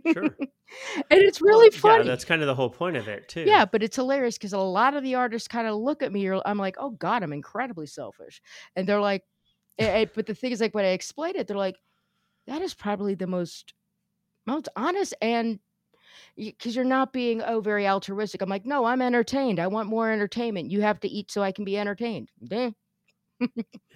Sure. 0.04 0.36
and 1.10 1.20
it's 1.22 1.40
Well, 1.40 1.60
really 1.60 1.70
yeah, 1.84 2.02
that's 2.02 2.24
kind 2.24 2.42
of 2.42 2.46
the 2.46 2.54
whole 2.54 2.70
point 2.70 2.96
of 2.96 3.08
it, 3.08 3.28
too. 3.28 3.46
Yeah, 3.46 3.64
but 3.64 3.82
it's 3.82 3.96
hilarious 3.96 4.36
because 4.38 4.52
a 4.52 4.58
lot 4.58 4.94
of 4.94 5.02
the 5.04 5.14
artists 5.14 5.46
kind 5.48 5.66
of 5.68 5.76
look 5.76 6.02
at 6.02 6.12
me. 6.12 6.28
I'm 6.28 6.58
like, 6.58 6.76
oh 6.78 6.90
God, 6.90 7.22
I'm 7.22 7.32
incredibly 7.32 7.86
selfish, 7.86 8.42
and 8.74 8.88
they're 8.88 9.00
like, 9.00 9.22
but 9.78 10.26
the 10.26 10.34
thing 10.34 10.52
is, 10.52 10.60
like 10.60 10.74
when 10.74 10.84
I 10.84 10.88
explain 10.88 11.36
it, 11.36 11.46
they're 11.46 11.56
like, 11.56 11.76
that 12.46 12.62
is 12.62 12.74
probably 12.74 13.14
the 13.14 13.26
most 13.26 13.74
most 14.46 14.68
honest 14.76 15.14
and 15.22 15.60
because 16.36 16.76
you're 16.76 16.84
not 16.84 17.12
being 17.12 17.42
oh 17.42 17.60
very 17.60 17.86
altruistic. 17.88 18.42
I'm 18.42 18.48
like, 18.48 18.66
no, 18.66 18.84
I'm 18.84 19.02
entertained. 19.02 19.60
I 19.60 19.66
want 19.68 19.88
more 19.88 20.10
entertainment. 20.10 20.70
You 20.70 20.82
have 20.82 21.00
to 21.00 21.08
eat 21.08 21.30
so 21.30 21.42
I 21.42 21.52
can 21.52 21.64
be 21.64 21.78
entertained. 21.78 22.30
Damn. 22.46 22.74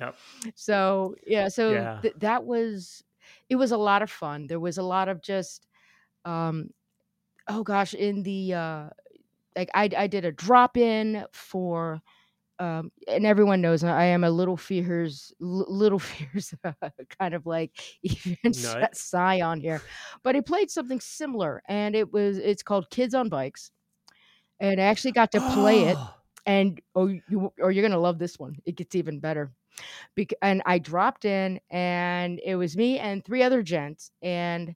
Yep. 0.01 0.17
So 0.55 1.15
yeah, 1.27 1.49
so 1.49 1.87
Yeah. 1.87 2.03
th- 2.03 2.15
that 2.19 2.45
was 2.45 3.03
it 3.49 3.57
was 3.57 3.73
a 3.73 3.77
lot 3.77 4.03
of 4.03 4.11
fun. 4.11 4.47
There 4.47 4.61
was 4.61 4.79
a 4.79 4.83
lot 4.83 5.09
of 5.09 5.23
just 5.23 5.67
um 6.25 6.71
oh 7.49 7.63
gosh, 7.65 7.95
in 7.95 8.23
the 8.23 8.55
uh 8.55 8.91
like 9.57 9.71
I 9.75 9.91
I 9.97 10.07
did 10.07 10.25
a 10.25 10.33
drop 10.33 10.77
in 10.77 11.27
for 11.33 12.03
um 12.61 12.93
and 13.09 13.26
everyone 13.26 13.62
knows 13.62 13.85
I 13.85 14.07
am 14.07 14.25
a 14.25 14.31
little 14.31 14.57
fears 14.59 15.33
little 15.40 15.99
fears 16.00 16.55
kind 17.21 17.35
of 17.35 17.47
like 17.47 17.73
even 18.05 18.55
Nut. 18.55 18.90
Scion 18.93 19.61
here. 19.61 19.83
But 20.25 20.37
he 20.37 20.43
played 20.43 20.71
something 20.71 21.00
similar 21.00 21.62
and 21.69 21.97
it 21.97 22.12
was 22.12 22.38
it's 22.38 22.62
called 22.64 22.90
Kids 22.90 23.14
on 23.14 23.31
Bikes. 23.31 23.73
And 24.61 24.81
I 24.81 24.85
actually 24.85 25.12
got 25.12 25.33
to 25.33 25.40
play 25.40 25.85
it 25.85 25.99
Oh, 25.99 26.14
and 26.47 26.81
oh 26.95 27.07
you 27.29 27.52
or 27.61 27.71
you're 27.73 27.83
gonna 27.83 27.99
love 28.00 28.19
this 28.19 28.38
one. 28.38 28.57
It 28.67 28.76
gets 28.76 28.95
even 28.95 29.21
better. 29.21 29.52
Bec- 30.17 30.35
and 30.43 30.62
I 30.67 30.79
dropped 30.79 31.25
in, 31.26 31.61
and 31.71 32.40
it 32.45 32.57
was 32.57 32.76
me 32.76 32.99
and 32.99 33.25
three 33.25 33.43
other 33.43 33.62
gents. 33.62 34.11
And 34.23 34.75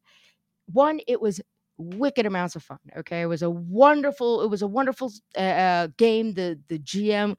one, 0.72 1.00
it 1.08 1.20
was 1.20 1.40
wicked 1.78 2.26
amounts 2.26 2.56
of 2.56 2.62
fun. 2.62 2.78
Okay, 2.98 3.22
it 3.22 3.26
was 3.26 3.42
a 3.42 3.50
wonderful, 3.50 4.42
it 4.42 4.48
was 4.50 4.62
a 4.62 4.66
wonderful 4.68 5.12
uh, 5.36 5.40
uh, 5.40 5.88
game. 5.98 6.34
The 6.34 6.60
the 6.68 6.78
GM 6.78 7.36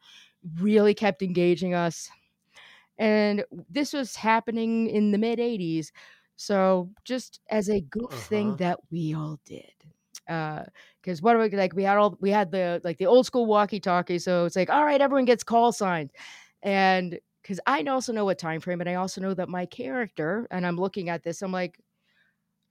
really 0.59 0.93
kept 0.93 1.21
engaging 1.21 1.73
us, 1.73 2.09
and 2.97 3.43
this 3.69 3.93
was 3.93 4.15
happening 4.15 4.87
in 4.87 5.11
the 5.11 5.17
mid 5.17 5.39
'80s. 5.39 5.91
So 6.37 6.89
just 7.03 7.39
as 7.49 7.69
a 7.69 7.81
goof 7.81 8.11
thing 8.11 8.49
uh-huh. 8.49 8.57
that 8.57 8.79
we 8.91 9.13
all 9.13 9.39
did. 9.45 9.71
because 10.25 11.21
what 11.21 11.35
are 11.35 11.39
we 11.39 11.49
like 11.49 11.73
we 11.75 11.83
had 11.83 11.97
all 11.97 12.17
we 12.19 12.31
had 12.31 12.51
the 12.51 12.81
like 12.83 12.97
the 12.97 13.05
old 13.05 13.25
school 13.25 13.45
walkie 13.45 13.79
talkie 13.79 14.17
so 14.17 14.45
it's 14.45 14.55
like 14.55 14.69
all 14.69 14.83
right 14.83 15.01
everyone 15.01 15.25
gets 15.25 15.43
call 15.43 15.71
signs 15.71 16.09
and 16.63 17.19
because 17.41 17.59
i 17.67 17.83
also 17.83 18.11
know 18.11 18.25
what 18.25 18.39
time 18.39 18.59
frame 18.59 18.81
and 18.81 18.89
i 18.89 18.95
also 18.95 19.21
know 19.21 19.35
that 19.35 19.49
my 19.49 19.67
character 19.67 20.47
and 20.49 20.65
i'm 20.65 20.77
looking 20.77 21.09
at 21.09 21.21
this 21.21 21.43
i'm 21.43 21.51
like 21.51 21.79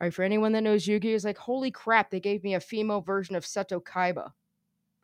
all 0.00 0.06
right 0.06 0.14
for 0.14 0.24
anyone 0.24 0.50
that 0.50 0.62
knows 0.62 0.86
yugi 0.86 1.14
is 1.14 1.24
like 1.24 1.38
holy 1.38 1.70
crap 1.70 2.10
they 2.10 2.18
gave 2.18 2.42
me 2.42 2.54
a 2.54 2.60
female 2.60 3.00
version 3.00 3.36
of 3.36 3.44
seto 3.44 3.80
kaiba 3.80 4.30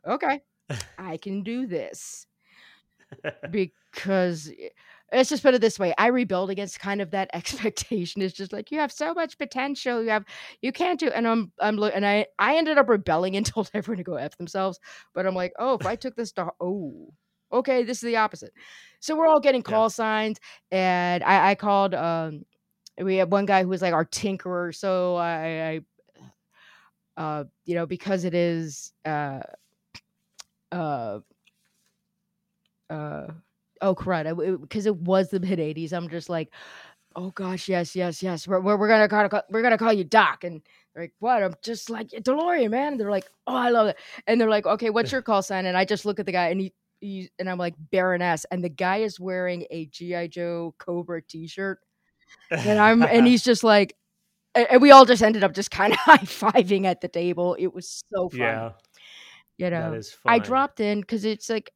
okay 0.05 0.41
i 0.97 1.15
can 1.15 1.41
do 1.41 1.65
this 1.65 2.27
because 3.49 4.49
i- 4.49 4.69
let's 5.13 5.29
just 5.29 5.43
put 5.43 5.53
it 5.53 5.61
this 5.61 5.79
way 5.79 5.93
i 5.97 6.07
rebuild 6.07 6.49
against 6.49 6.79
kind 6.79 7.01
of 7.01 7.11
that 7.11 7.29
expectation 7.33 8.21
it's 8.21 8.33
just 8.35 8.53
like 8.53 8.71
you 8.71 8.79
have 8.79 8.91
so 8.91 9.13
much 9.13 9.37
potential 9.37 10.01
you 10.03 10.09
have 10.09 10.25
you 10.61 10.71
can't 10.71 10.99
do 10.99 11.09
and 11.09 11.27
i'm 11.27 11.51
i'm 11.59 11.81
and 11.83 12.05
i 12.05 12.25
i 12.39 12.55
ended 12.57 12.77
up 12.77 12.89
rebelling 12.89 13.35
and 13.37 13.45
told 13.45 13.69
everyone 13.73 13.97
to 13.97 14.03
go 14.03 14.15
f 14.15 14.37
themselves 14.37 14.79
but 15.13 15.25
i'm 15.25 15.35
like 15.35 15.53
oh 15.59 15.73
if 15.75 15.85
i 15.85 15.95
took 15.95 16.15
this 16.15 16.31
to 16.31 16.47
oh 16.61 17.07
okay 17.51 17.83
this 17.83 17.97
is 17.97 18.03
the 18.07 18.15
opposite 18.17 18.53
so 18.99 19.15
we're 19.15 19.27
all 19.27 19.39
getting 19.41 19.61
Yeah. 19.65 19.73
call 19.73 19.89
signs 19.89 20.39
and 20.71 21.23
i 21.23 21.51
i 21.51 21.55
called 21.55 21.93
um 21.93 22.43
we 23.01 23.15
had 23.17 23.31
one 23.31 23.45
guy 23.45 23.63
who 23.63 23.69
was 23.69 23.81
like 23.81 23.93
our 23.93 24.05
tinkerer 24.05 24.75
so 24.75 25.15
i 25.15 25.69
i 25.69 25.81
uh 27.17 27.43
you 27.65 27.75
know 27.75 27.85
because 27.85 28.23
it 28.23 28.33
is 28.33 28.93
uh 29.05 29.41
uh 30.71 31.19
uh 32.91 33.27
oh 33.81 33.95
crud 33.95 34.61
because 34.61 34.85
it, 34.85 34.95
was 34.95 35.29
the 35.29 35.39
mid 35.39 35.59
80s 35.59 35.93
i'm 35.93 36.09
just 36.09 36.29
like 36.29 36.51
oh 37.15 37.29
gosh 37.31 37.67
yes 37.67 37.95
yes 37.95 38.21
yes 38.21 38.47
we're, 38.47 38.59
we're, 38.59 38.77
we're 38.77 38.87
gonna 38.87 39.07
call, 39.07 39.27
call 39.29 39.41
we're 39.49 39.61
gonna 39.61 39.77
call 39.77 39.93
you 39.93 40.03
doc 40.03 40.43
and 40.43 40.61
they're 40.93 41.03
like 41.03 41.13
what? 41.19 41.41
I'm 41.41 41.55
just 41.63 41.89
like 41.89 42.09
delorean 42.09 42.71
man 42.71 42.93
and 42.93 42.99
they're 42.99 43.11
like 43.11 43.29
oh 43.47 43.55
i 43.55 43.69
love 43.69 43.87
it 43.87 43.97
and 44.27 44.39
they're 44.39 44.49
like 44.49 44.65
okay 44.65 44.89
what's 44.89 45.11
your 45.13 45.21
call 45.21 45.41
sign? 45.41 45.65
And 45.65 45.77
i 45.77 45.85
just 45.85 46.05
look 46.05 46.19
at 46.19 46.25
the 46.25 46.31
guy 46.31 46.49
and 46.49 46.61
he, 46.61 46.73
he 46.99 47.29
and 47.39 47.49
i'm 47.49 47.57
like 47.57 47.75
baroness 47.91 48.45
and 48.51 48.63
the 48.63 48.69
guy 48.69 48.97
is 48.97 49.19
wearing 49.19 49.65
a 49.71 49.85
gi 49.87 50.27
joe 50.27 50.75
cobra 50.77 51.21
t-shirt 51.21 51.79
and 52.51 52.79
i'm 52.79 53.01
and 53.03 53.25
he's 53.27 53.43
just 53.43 53.63
like 53.63 53.95
and 54.53 54.81
we 54.81 54.91
all 54.91 55.05
just 55.05 55.23
ended 55.23 55.43
up 55.43 55.53
just 55.53 55.71
kind 55.71 55.93
of 55.93 55.99
high-fiving 55.99 56.85
at 56.85 57.01
the 57.01 57.07
table 57.07 57.55
it 57.57 57.73
was 57.73 58.03
so 58.13 58.29
fun 58.29 58.39
yeah, 58.39 58.71
you 59.57 59.69
know? 59.69 59.99
i 60.25 60.37
dropped 60.39 60.79
in 60.79 61.01
because 61.01 61.25
it's 61.25 61.49
like 61.49 61.71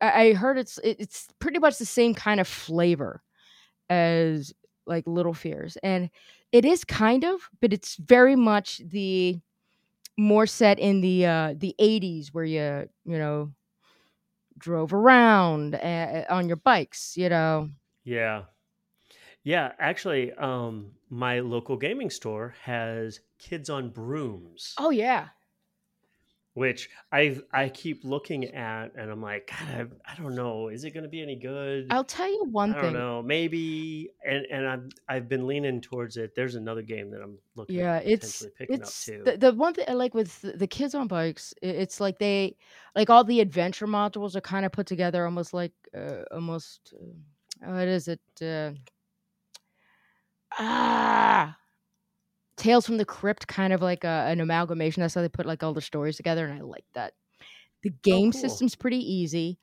I, 0.00 0.32
heard 0.32 0.58
it's 0.58 0.78
it's 0.82 1.28
pretty 1.38 1.58
much 1.58 1.78
the 1.78 1.86
same 1.86 2.14
kind 2.14 2.40
of 2.40 2.48
flavor 2.48 3.22
as 3.88 4.52
like 4.86 5.06
Little 5.06 5.34
Fears, 5.34 5.76
and 5.82 6.10
it 6.52 6.64
is 6.64 6.84
kind 6.84 7.24
of, 7.24 7.48
but 7.60 7.72
it's 7.72 7.96
very 7.96 8.36
much 8.36 8.80
the 8.86 9.40
more 10.18 10.46
set 10.46 10.78
in 10.78 11.00
the 11.00 11.24
uh 11.26 11.54
the 11.56 11.74
80s 11.78 12.34
where 12.34 12.44
you 12.44 12.88
you 13.06 13.18
know 13.18 13.52
drove 14.58 14.92
around 14.92 15.74
uh, 15.74 16.24
on 16.28 16.46
your 16.46 16.56
bikes 16.56 17.16
you 17.16 17.28
know? 17.28 17.70
Yeah. 18.04 18.42
Yeah, 19.42 19.72
actually, 19.78 20.32
um, 20.34 20.92
my 21.08 21.40
local 21.40 21.76
gaming 21.78 22.10
store 22.10 22.54
has 22.62 23.20
Kids 23.38 23.70
on 23.70 23.88
Brooms, 23.88 24.74
oh 24.78 24.90
yeah 24.90 25.28
which 26.54 26.90
I 27.12 27.38
I 27.52 27.68
keep 27.68 28.04
looking 28.04 28.44
at, 28.46 28.94
and 28.96 29.10
I'm 29.10 29.22
like, 29.22 29.50
God, 29.50 29.90
I, 30.06 30.12
I 30.12 30.16
don't 30.16 30.34
know, 30.34 30.68
is 30.68 30.84
it 30.84 30.90
going 30.92 31.04
to 31.04 31.08
be 31.08 31.22
any 31.22 31.36
good? 31.36 31.86
i'll 31.90 32.04
tell 32.04 32.28
you 32.28 32.44
one 32.50 32.72
I 32.72 32.74
don't 32.74 32.82
thing 32.82 32.92
know, 32.92 33.22
maybe. 33.22 34.10
And 34.24 34.46
and 34.50 34.66
I've 34.66 34.88
I've 35.08 35.28
been 35.28 35.46
leaning 35.46 35.80
towards 35.80 36.16
it. 36.16 36.34
There's 36.34 36.54
another 36.56 36.82
game 36.82 37.10
that 37.10 37.22
I'm 37.22 37.38
looking 37.56 37.76
yeah 37.76 37.96
at 37.96 38.06
it's 38.06 38.42
potentially 38.42 38.50
picking 38.58 38.82
up 38.82 38.88
it's 38.88 39.04
too. 39.04 39.22
the, 39.24 39.36
the 39.36 39.54
one 39.54 39.74
thing 39.74 39.84
i 39.88 39.92
like 39.92 40.14
with 40.14 40.40
the 40.40 40.52
the 40.52 40.66
kids 40.66 40.94
on 40.94 41.06
bikes 41.06 41.52
it's 41.62 42.00
like 42.00 42.18
they 42.18 42.56
like 42.94 43.10
all 43.10 43.24
the 43.24 43.40
adventure 43.40 43.86
modules 43.86 44.34
are 44.34 44.40
kind 44.40 44.64
of 44.64 44.72
put 44.72 44.86
together 44.86 45.24
almost 45.24 45.52
like 45.52 45.72
uh, 45.96 46.22
almost 46.32 46.94
uh, 47.00 47.70
what 47.72 47.88
is 47.88 48.08
it 48.08 48.20
uh, 48.42 48.70
ah 50.58 51.56
Tales 52.60 52.86
from 52.86 52.98
the 52.98 53.06
Crypt, 53.06 53.48
kind 53.48 53.72
of 53.72 53.82
like 53.82 54.04
a, 54.04 54.26
an 54.28 54.40
amalgamation. 54.40 55.02
That's 55.02 55.14
how 55.14 55.22
they 55.22 55.28
put 55.30 55.46
like 55.46 55.62
all 55.64 55.74
the 55.74 55.80
stories 55.82 56.16
together, 56.16 56.46
and 56.46 56.54
I 56.54 56.62
like 56.62 56.86
that. 56.94 57.14
The 57.82 57.90
Oh, 58.10 58.22
game 58.22 58.32
cool. 58.32 58.60
system's 58.60 58.76
pretty 58.76 58.98
easy, 58.98 59.58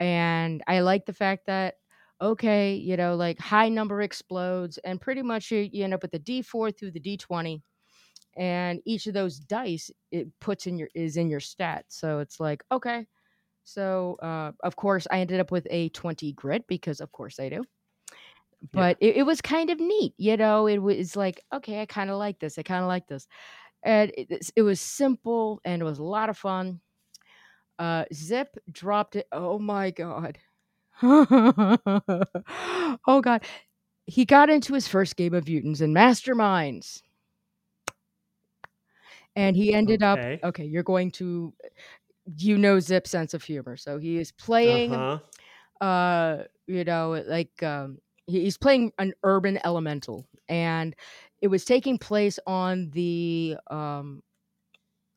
and 0.00 0.62
I 0.68 0.80
like 0.80 1.06
the 1.06 1.12
fact 1.14 1.46
that 1.46 1.76
okay, 2.20 2.74
you 2.74 2.96
know, 2.96 3.16
like 3.16 3.38
high 3.40 3.68
number 3.70 4.02
explodes, 4.02 4.78
and 4.78 5.00
pretty 5.00 5.22
much 5.22 5.50
you, 5.52 5.68
you 5.72 5.84
end 5.84 5.94
up 5.94 6.02
with 6.02 6.12
the 6.12 6.18
D4 6.20 6.70
through 6.72 6.92
the 6.92 7.00
D20, 7.00 7.62
and 8.36 8.80
each 8.86 9.06
of 9.08 9.14
those 9.14 9.38
dice 9.40 9.90
it 10.12 10.28
puts 10.40 10.66
in 10.66 10.78
your 10.78 10.90
is 10.94 11.16
in 11.18 11.30
your 11.30 11.40
stat. 11.40 11.86
So 11.88 12.20
it's 12.20 12.40
like 12.40 12.64
okay, 12.72 13.06
so 13.64 14.16
uh, 14.22 14.52
of 14.64 14.76
course 14.76 15.06
I 15.10 15.20
ended 15.20 15.40
up 15.40 15.52
with 15.52 15.66
a 15.70 15.90
20 15.90 16.32
grit 16.34 16.66
because 16.68 17.00
of 17.00 17.12
course 17.12 17.40
I 17.40 17.50
do 17.50 17.64
Yeah. 18.72 18.80
but 18.80 18.96
it, 19.00 19.16
it 19.18 19.22
was 19.24 19.40
kind 19.40 19.70
of 19.70 19.80
neat 19.80 20.14
you 20.18 20.36
know 20.36 20.66
it 20.66 20.78
was 20.78 21.16
like 21.16 21.40
okay 21.52 21.82
i 21.82 21.86
kind 21.86 22.10
of 22.10 22.18
like 22.18 22.38
this 22.38 22.58
i 22.58 22.62
kind 22.62 22.82
of 22.82 22.88
like 22.88 23.06
this 23.06 23.26
and 23.82 24.10
it, 24.16 24.50
it 24.56 24.62
was 24.62 24.80
simple 24.80 25.60
and 25.64 25.82
it 25.82 25.84
was 25.84 25.98
a 25.98 26.04
lot 26.04 26.30
of 26.30 26.36
fun 26.36 26.80
uh 27.78 28.04
zip 28.12 28.56
dropped 28.70 29.16
it 29.16 29.26
oh 29.32 29.58
my 29.58 29.90
god 29.90 30.38
oh 31.02 31.78
god 33.22 33.44
he 34.06 34.24
got 34.24 34.50
into 34.50 34.74
his 34.74 34.88
first 34.88 35.16
game 35.16 35.34
of 35.34 35.46
mutants 35.46 35.80
and 35.80 35.94
masterminds 35.94 37.02
and 39.36 39.56
he 39.56 39.74
ended 39.74 40.02
up 40.02 40.18
Okay. 40.18 40.40
okay 40.42 40.64
you're 40.64 40.82
going 40.82 41.10
to 41.12 41.52
you 42.38 42.58
know 42.58 42.80
zip's 42.80 43.10
sense 43.10 43.34
of 43.34 43.42
humor 43.42 43.76
so 43.76 43.98
he 43.98 44.18
is 44.18 44.32
playing 44.32 44.90
huh. 44.90 45.18
uh 45.80 46.42
you 46.66 46.84
know 46.84 47.22
like 47.26 47.62
um 47.62 47.98
he's 48.26 48.58
playing 48.58 48.92
an 48.98 49.12
urban 49.22 49.58
elemental 49.64 50.26
and 50.48 50.94
it 51.42 51.48
was 51.48 51.64
taking 51.64 51.98
place 51.98 52.38
on 52.46 52.90
the 52.90 53.56
um 53.70 54.22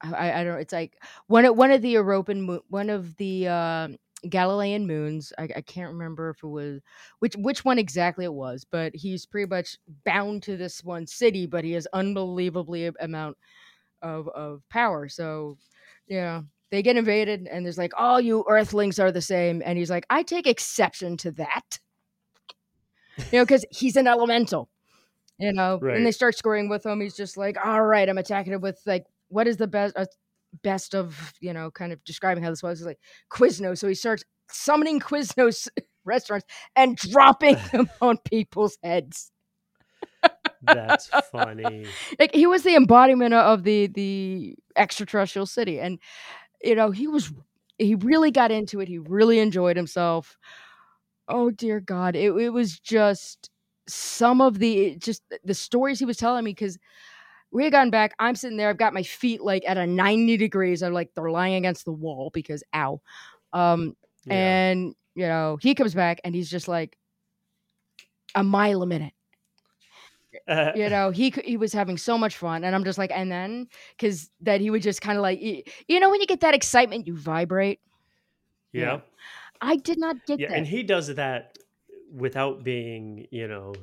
i 0.02 0.32
i 0.32 0.44
don't 0.44 0.54
know 0.54 0.60
it's 0.60 0.74
like 0.74 0.98
one 1.28 1.46
of 1.46 1.56
one 1.58 1.72
of 1.72 1.82
the 1.82 1.90
european 1.90 2.60
one 2.70 2.90
of 2.90 3.16
the 3.18 3.48
uh 3.48 3.88
galilean 4.30 4.86
moons 4.86 5.32
I, 5.38 5.44
I 5.56 5.62
can't 5.62 5.94
remember 5.94 6.30
if 6.30 6.44
it 6.44 6.48
was 6.48 6.82
which 7.20 7.36
which 7.38 7.64
one 7.64 7.80
exactly 7.80 8.26
it 8.26 8.34
was 8.34 8.66
but 8.70 8.94
he's 8.96 9.26
pretty 9.26 9.50
much 9.50 9.78
bound 10.06 10.44
to 10.44 10.58
this 10.58 10.84
one 10.84 11.08
city 11.08 11.46
but 11.46 11.64
he 11.64 11.72
has 11.74 11.88
unbelievably 11.94 12.92
amount 13.00 13.38
of 14.02 14.28
of 14.30 14.62
power 14.70 15.10
so 15.10 15.58
yeah 16.08 16.42
they 16.72 16.84
get 16.84 16.98
invaded 16.98 17.48
and 17.52 17.66
there's 17.66 17.78
like 17.78 17.94
all 17.98 18.22
you 18.22 18.46
earthlings 18.50 19.00
are 19.00 19.12
the 19.12 19.22
same 19.22 19.62
and 19.66 19.78
he's 19.78 19.90
like 19.90 20.06
i 20.10 20.24
take 20.24 20.48
exception 20.48 21.18
to 21.18 21.32
that 21.32 21.80
you 23.32 23.40
know, 23.40 23.46
because 23.46 23.66
he's 23.72 23.96
an 23.96 24.08
elemental, 24.08 24.70
you 25.38 25.54
know, 25.54 25.80
and 25.82 26.06
they 26.06 26.12
start 26.12 26.38
scoring 26.38 26.70
with 26.70 26.86
him. 26.86 27.02
He's 27.02 27.16
just 27.16 27.38
like, 27.38 27.58
all 27.64 27.84
right, 27.84 28.08
I'm 28.08 28.18
attacking 28.18 28.54
it 28.54 28.62
with 28.62 28.80
like, 28.86 29.06
what 29.30 29.48
is 29.48 29.58
the 29.58 29.68
best, 29.68 29.96
uh, 29.98 30.06
best 30.64 30.96
of, 30.96 31.34
you 31.40 31.54
know, 31.54 31.72
kind 31.72 31.94
of 31.94 32.04
describing 32.04 32.44
how 32.44 32.50
this 32.50 32.64
was. 32.64 32.80
He's 32.80 32.86
like 32.86 33.00
Quiznos. 33.32 33.78
So 33.78 33.88
he 33.88 33.94
starts 33.94 34.24
summoning 34.50 35.00
Quiznos 35.00 35.68
restaurants 36.06 36.46
and 36.76 36.96
dropping 36.96 37.58
them 37.72 37.90
on 38.02 38.18
people's 38.18 38.78
heads. 38.84 39.32
That's 40.62 41.08
funny. 41.32 41.86
like 42.20 42.34
he 42.34 42.46
was 42.46 42.64
the 42.64 42.76
embodiment 42.76 43.34
of 43.34 43.64
the 43.64 43.88
the 43.88 44.56
extraterrestrial 44.76 45.46
city, 45.46 45.80
and 45.80 46.00
you 46.62 46.76
know 46.76 46.92
he 46.92 47.08
was 47.08 47.32
he 47.78 47.96
really 47.96 48.32
got 48.32 48.52
into 48.52 48.82
it. 48.82 48.88
He 48.88 48.98
really 48.98 49.40
enjoyed 49.40 49.78
himself. 49.78 50.38
Oh 51.30 51.52
dear 51.52 51.80
God, 51.80 52.16
it 52.16 52.32
it 52.36 52.50
was 52.50 52.80
just 52.80 53.50
some 53.88 54.42
of 54.42 54.60
the 54.60 54.96
just 54.98 55.24
the 55.44 55.54
stories 55.54 56.00
he 56.00 56.06
was 56.06 56.18
telling 56.18 56.44
me 56.44 56.52
because 56.52 56.78
we 57.52 57.64
had 57.64 57.74
gotten 57.74 57.92
back. 57.92 58.14
I'm 58.20 58.36
sitting 58.36 58.58
there. 58.58 58.70
I've 58.70 58.78
got 58.78 58.94
my 58.94 59.04
feet 59.04 59.42
like 59.42 59.64
at 59.68 59.78
a 59.78 59.88
90 59.88 60.38
degrees. 60.38 60.84
I'm 60.84 60.94
like 60.94 61.12
they're 61.16 61.32
lying 61.32 61.56
against 61.56 61.86
the 61.86 61.94
wall 61.94 62.32
because 62.34 62.64
ow. 62.76 63.02
Um, 63.54 63.96
Yeah. 64.26 64.36
and 64.36 64.96
you 65.16 65.28
know 65.28 65.58
he 65.62 65.76
comes 65.76 65.94
back 65.96 66.22
and 66.24 66.36
he's 66.36 66.50
just 66.50 66.68
like 66.68 66.98
a 68.36 68.44
mile 68.44 68.82
a 68.82 68.86
minute 68.88 69.14
Uh, 70.48 70.72
you 70.76 70.90
know 70.90 71.10
he 71.12 71.34
he 71.44 71.58
was 71.58 71.74
having 71.74 71.98
so 71.98 72.18
much 72.18 72.38
fun 72.38 72.64
and 72.64 72.76
i'm 72.76 72.84
just 72.84 72.98
like 72.98 73.12
and 73.14 73.32
then 73.32 73.68
because 73.98 74.30
that 74.42 74.62
he 74.62 74.70
would 74.70 74.82
just 74.84 75.02
kind 75.02 75.18
of 75.18 75.22
like 75.22 75.40
you 75.42 76.00
know 76.00 76.10
when 76.10 76.22
you 76.22 76.28
get 76.28 76.42
that 76.42 76.54
excitement 76.54 77.08
you 77.08 77.16
vibrate 77.18 77.80
yeah. 78.72 79.02
I 79.62 79.76
did 79.78 79.98
not 79.98 80.26
get 80.26 80.42
Yeah, 80.42 80.50
that 80.50 80.56
and 80.56 80.68
he 80.68 80.84
does 80.84 81.14
that 81.16 81.58
without 82.12 82.64
being, 82.64 83.28
you 83.32 83.48
know, 83.48 83.74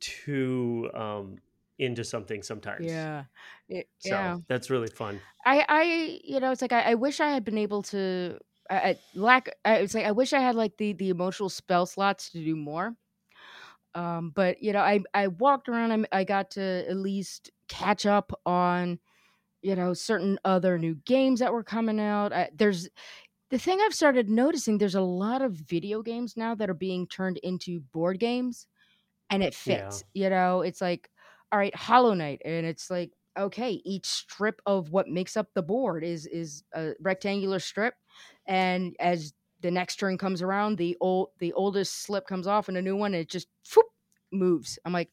too 0.00 0.90
um 0.94 1.38
into 1.78 2.04
something 2.04 2.42
sometimes. 2.42 3.08
yeah 3.08 3.24
It- 3.68 3.90
So 3.98 4.04
yeah 4.04 4.38
that's 4.48 4.70
really 4.70 4.90
fun. 4.90 5.22
i 5.44 5.64
i 5.68 5.82
you 6.24 6.40
know 6.40 6.50
it's 6.50 6.62
like 6.62 6.72
i, 6.72 6.92
I 6.92 6.94
wish 6.94 7.20
i 7.20 7.30
had 7.30 7.44
been 7.44 7.58
able 7.58 7.82
to 7.84 8.38
I, 8.70 8.76
I 8.76 8.98
lack 9.14 9.48
I, 9.64 9.76
it's 9.76 9.94
like 9.94 10.06
i 10.06 10.12
wish 10.12 10.32
i 10.32 10.40
had 10.40 10.54
like 10.54 10.76
the 10.78 10.92
the 10.92 11.10
emotional 11.10 11.48
spell 11.48 11.86
slots 11.86 12.30
to 12.30 12.44
do 12.44 12.56
more 12.56 12.96
um 13.94 14.30
but 14.30 14.62
you 14.62 14.72
know 14.72 14.80
i 14.80 15.00
i 15.14 15.28
walked 15.28 15.68
around 15.68 15.92
i, 16.12 16.20
I 16.20 16.24
got 16.24 16.52
to 16.52 16.62
at 16.88 16.96
least 16.96 17.50
catch 17.68 18.06
up 18.06 18.32
on 18.46 18.98
you 19.62 19.76
know 19.76 19.94
certain 19.94 20.38
other 20.44 20.78
new 20.78 20.96
games 20.96 21.40
that 21.40 21.52
were 21.52 21.64
coming 21.64 22.00
out 22.00 22.32
I, 22.32 22.50
there's 22.54 22.88
the 23.50 23.58
thing 23.58 23.80
i've 23.82 23.94
started 23.94 24.28
noticing 24.28 24.78
there's 24.78 24.94
a 24.94 25.00
lot 25.00 25.42
of 25.42 25.52
video 25.52 26.02
games 26.02 26.36
now 26.36 26.54
that 26.54 26.70
are 26.70 26.74
being 26.74 27.06
turned 27.06 27.38
into 27.38 27.80
board 27.80 28.18
games 28.18 28.66
and 29.30 29.42
it 29.42 29.54
Yeah. 29.64 29.98
fits 29.98 30.04
you 30.14 30.30
know 30.30 30.62
it's 30.62 30.80
like 30.80 31.10
all 31.52 31.58
right 31.58 31.74
hollow 31.76 32.14
knight 32.14 32.42
and 32.44 32.66
it's 32.66 32.90
like 32.90 33.12
okay 33.38 33.72
each 33.84 34.06
strip 34.06 34.60
of 34.66 34.92
what 34.92 35.08
makes 35.08 35.36
up 35.36 35.48
the 35.54 35.62
board 35.62 36.04
is 36.04 36.26
is 36.26 36.64
a 36.74 36.92
rectangular 37.00 37.58
strip 37.60 37.94
and 38.46 38.96
as 39.00 39.34
the 39.60 39.70
next 39.70 39.96
turn 39.96 40.18
comes 40.18 40.42
around 40.42 40.78
the 40.78 40.96
old 41.00 41.30
the 41.38 41.52
oldest 41.54 42.02
slip 42.02 42.26
comes 42.26 42.46
off 42.46 42.68
and 42.68 42.76
a 42.78 42.82
new 42.82 42.96
one 42.96 43.14
and 43.14 43.22
it 43.22 43.30
just 43.30 43.48
moves 44.32 44.78
i'm 44.84 44.92
like 44.92 45.10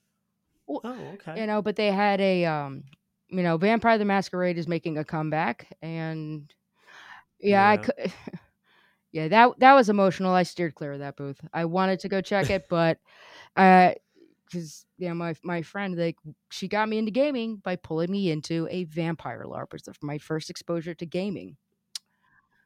Oh, 0.83 1.11
okay. 1.13 1.35
you 1.35 1.45
know 1.45 1.61
but 1.61 1.75
they 1.75 1.91
had 1.91 2.19
a 2.21 2.45
um 2.45 2.83
you 3.29 3.43
know 3.43 3.57
vampire 3.57 3.97
the 3.97 4.05
masquerade 4.05 4.57
is 4.57 4.67
making 4.67 4.97
a 4.97 5.05
comeback 5.05 5.67
and 5.81 6.53
yeah, 7.41 7.69
i 7.69 7.77
could 7.77 7.95
yeah 9.11 9.27
that 9.27 9.59
that 9.59 9.73
was 9.73 9.89
emotional. 9.89 10.33
I 10.33 10.43
steered 10.43 10.75
clear 10.75 10.93
of 10.93 10.99
that 10.99 11.17
booth. 11.17 11.39
I 11.53 11.65
wanted 11.65 11.99
to 12.01 12.09
go 12.09 12.21
check 12.21 12.49
it 12.49 12.65
but 12.69 12.99
uh 13.55 13.93
because 14.45 14.85
yeah 14.97 15.13
my 15.13 15.35
my 15.43 15.61
friend 15.61 15.97
like 15.97 16.17
she 16.51 16.67
got 16.67 16.89
me 16.89 16.97
into 16.97 17.11
gaming 17.11 17.57
by 17.57 17.75
pulling 17.77 18.11
me 18.11 18.31
into 18.31 18.67
a 18.69 18.85
vampire 18.85 19.43
larp. 19.45 19.73
It 19.73 19.83
was 19.87 19.97
my 20.01 20.17
first 20.17 20.49
exposure 20.49 20.93
to 20.95 21.05
gaming. 21.05 21.57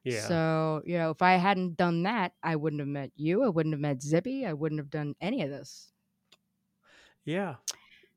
Yeah. 0.03 0.21
so 0.21 0.81
you 0.85 0.97
know 0.97 1.09
if 1.09 1.21
i 1.23 1.33
hadn't 1.33 1.77
done 1.77 2.03
that 2.03 2.33
i 2.43 2.55
wouldn't 2.55 2.79
have 2.79 2.87
met 2.87 3.11
you 3.15 3.43
i 3.43 3.49
wouldn't 3.49 3.73
have 3.73 3.79
met 3.79 4.03
zippy 4.03 4.45
i 4.45 4.53
wouldn't 4.53 4.79
have 4.79 4.89
done 4.91 5.15
any 5.19 5.41
of 5.41 5.49
this. 5.49 5.91
Yeah. 7.25 7.55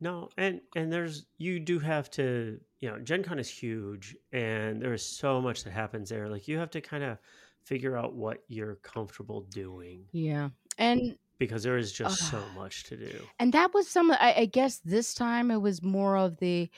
No, 0.01 0.29
and 0.37 0.61
and 0.77 0.93
there's 0.93 1.27
you 1.39 1.59
do 1.59 1.79
have 1.81 2.11
to, 2.13 2.61
you 2.79 2.89
know, 2.89 2.99
Gen 3.01 3.25
Con 3.25 3.39
is 3.39 3.49
huge 3.49 4.17
and 4.33 4.81
there 4.81 4.93
is 4.93 5.05
so 5.05 5.41
much 5.41 5.65
that 5.65 5.73
happens 5.73 6.09
there. 6.09 6.29
Like 6.29 6.47
you 6.47 6.59
have 6.59 6.71
to 6.71 6.81
kind 6.81 7.03
of 7.03 7.19
figure 7.65 7.97
out 7.97 8.15
what 8.15 8.43
you're 8.49 8.77
comfortable 8.77 9.43
doing 9.43 10.07
yeah 10.11 10.49
and 10.79 11.19
because 11.37 11.63
there 11.63 11.77
is 11.77 11.93
just 11.93 12.31
so 12.31 12.43
much 12.57 12.85
to 12.85 12.97
do. 12.97 13.29
and 13.39 13.53
that 13.53 13.75
was 13.75 13.87
some 13.87 14.11
I, 14.11 14.35
I 14.39 14.45
guess 14.47 14.79
this 14.79 15.13
time 15.13 15.51
it 15.51 15.59
was 15.61 15.83
more 15.83 16.17
of 16.17 16.39
the 16.39 16.71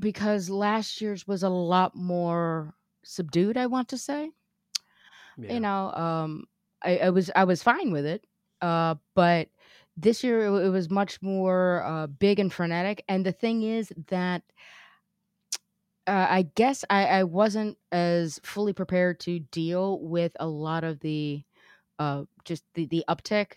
because 0.00 0.50
last 0.50 1.00
year's 1.00 1.28
was 1.28 1.44
a 1.44 1.48
lot 1.48 1.94
more 1.94 2.74
subdued 3.04 3.56
i 3.56 3.66
want 3.66 3.88
to 3.90 3.98
say 3.98 4.30
Yeah. 5.36 5.52
you 5.52 5.60
know 5.60 5.92
um 5.92 6.44
I, 6.82 6.98
I 6.98 7.10
was 7.10 7.30
i 7.36 7.44
was 7.44 7.62
fine 7.62 7.92
with 7.92 8.04
it 8.04 8.26
uh 8.62 8.96
but 9.14 9.48
this 9.96 10.24
year 10.24 10.44
it, 10.46 10.70
was 10.70 10.90
much 10.90 11.20
more 11.22 11.82
uh 11.84 12.06
big 12.06 12.38
and 12.38 12.52
frenetic 12.52 13.04
and 13.08 13.24
the 13.24 13.32
thing 13.32 13.62
is 13.62 13.92
that 14.08 14.42
uh, 16.06 16.26
i 16.28 16.42
guess 16.54 16.84
I, 16.90 17.06
I 17.06 17.24
wasn't 17.24 17.78
as 17.92 18.40
fully 18.44 18.72
prepared 18.72 19.20
to 19.20 19.38
deal 19.40 20.00
with 20.00 20.32
a 20.40 20.46
lot 20.46 20.84
of 20.84 21.00
the 21.00 21.44
uh 21.98 22.24
just 22.44 22.64
the 22.74 22.86
the 22.86 23.04
uptick 23.08 23.54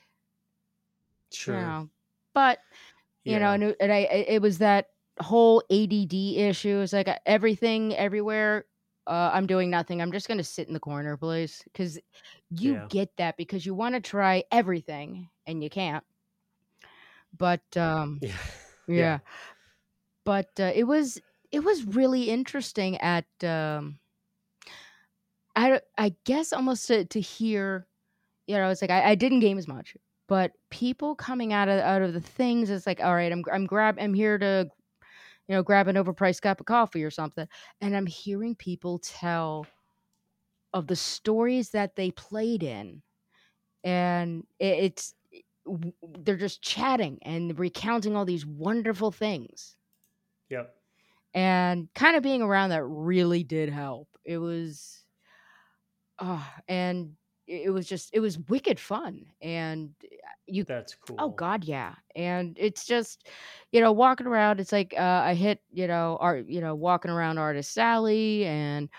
Sure. 1.32 1.56
you 1.56 1.60
know 1.60 1.90
but 2.34 2.60
you 3.26 3.40
know 3.40 3.52
and, 3.52 3.64
it, 3.64 3.78
and 3.80 3.92
i 3.92 4.00
it 4.00 4.42
was 4.42 4.60
that 4.60 4.88
whole 5.20 5.64
add 5.72 6.14
issue 6.14 6.82
it's 6.82 6.94
like 6.94 7.08
uh, 7.08 7.18
everything 7.26 7.96
everywhere 7.96 8.66
uh, 9.08 9.32
i'm 9.34 9.48
doing 9.48 9.70
nothing 9.70 10.02
i'm 10.02 10.12
just 10.12 10.28
gonna 10.28 10.44
sit 10.44 10.68
in 10.68 10.74
the 10.74 10.80
corner 10.80 11.18
please 11.18 11.62
because 11.66 12.00
you 12.50 12.76
Yeah. 12.76 12.90
get 12.90 13.10
that 13.18 13.38
because 13.38 13.66
you 13.66 13.74
want 13.74 13.96
to 13.96 14.02
try 14.02 14.44
everything 14.52 15.30
and 15.48 15.64
you 15.64 15.70
can't 15.70 16.04
but 17.36 17.64
um 17.78 18.22
Yeah. 18.88 18.96
yeah, 18.96 19.20
but 20.26 20.50
uh, 20.60 20.72
it 20.76 20.84
was 20.84 21.22
it 21.52 21.62
was 21.64 21.84
really 21.86 22.30
interesting 22.30 22.98
at 22.98 23.26
um 23.44 24.00
i 25.56 25.80
i 25.98 26.14
guess 26.26 26.54
almost 26.54 26.88
to, 26.88 27.06
to 27.06 27.20
hear 27.22 27.88
you 28.48 28.58
know 28.58 28.70
it's 28.70 28.82
like 28.82 28.92
I, 28.92 29.12
I 29.12 29.16
didn't 29.16 29.40
game 29.42 29.58
as 29.58 29.68
much 29.68 29.96
but 30.28 30.54
people 30.70 31.16
coming 31.16 31.54
out 31.54 31.70
of 31.70 31.80
out 31.82 32.02
of 32.02 32.14
the 32.14 32.22
things 32.22 32.70
it's 32.70 32.88
like 32.88 33.02
all 33.02 33.16
right 33.16 33.32
i'm 33.32 33.44
i'm 33.52 33.66
grab 33.66 33.98
i'm 34.00 34.14
here 34.14 34.38
to 34.38 34.70
you 35.48 35.56
know 35.56 35.64
grab 35.64 35.88
an 35.88 35.96
overpriced 35.96 36.42
cup 36.42 36.60
of 36.60 36.66
coffee 36.66 37.04
or 37.04 37.12
something 37.12 37.48
and 37.82 37.96
i'm 37.96 38.08
hearing 38.08 38.56
people 38.56 39.00
tell 39.00 39.68
of 40.74 40.88
the 40.88 40.96
stories 40.96 41.72
that 41.72 41.96
they 41.96 42.12
played 42.12 42.64
in 42.64 43.02
and 43.84 44.46
it, 44.60 44.86
it's 44.86 45.16
they're 46.20 46.38
just 46.38 46.62
chatting 46.62 47.20
and 47.24 47.58
recounting 47.60 48.16
all 48.16 48.26
these 48.26 48.46
wonderful 48.46 49.12
things 49.12 49.76
Yep. 50.50 50.76
and 51.34 51.90
kind 51.94 52.16
of 52.16 52.24
being 52.24 52.42
around 52.42 52.70
that 52.70 52.84
really 52.84 53.44
did 53.44 53.70
help 53.70 54.08
it 54.26 54.38
was 54.38 55.04
uh, 56.20 56.44
and 56.68 57.14
it 57.48 57.72
was 57.72 57.88
just 57.88 58.10
it 58.14 58.20
was 58.20 58.40
wicked 58.50 58.80
fun 58.80 59.26
and 59.42 59.92
you 60.48 60.66
That's 60.66 60.96
cool. 60.96 61.18
Oh 61.20 61.30
God, 61.30 61.64
yeah. 61.66 61.96
And 62.16 62.58
it's 62.60 62.86
just, 62.86 63.28
you 63.72 63.82
know, 63.82 63.92
walking 63.92 64.28
around. 64.28 64.60
It's 64.60 64.72
like 64.72 64.94
uh, 64.98 65.02
I 65.26 65.34
hit, 65.36 65.62
you 65.72 65.88
know, 65.88 66.18
art, 66.22 66.48
you 66.48 66.62
know, 66.62 66.76
walking 66.76 67.12
around 67.12 67.38
Artist 67.40 67.78
Alley, 67.78 68.46
and 68.46 68.90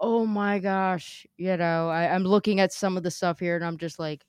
oh 0.00 0.26
my 0.26 0.58
gosh, 0.58 1.26
you 1.38 1.56
know, 1.56 1.88
I, 1.90 2.14
I'm 2.14 2.24
looking 2.24 2.60
at 2.60 2.72
some 2.72 2.96
of 2.96 3.02
the 3.04 3.10
stuff 3.10 3.40
here, 3.40 3.56
and 3.56 3.64
I'm 3.64 3.78
just 3.78 3.98
like, 3.98 4.24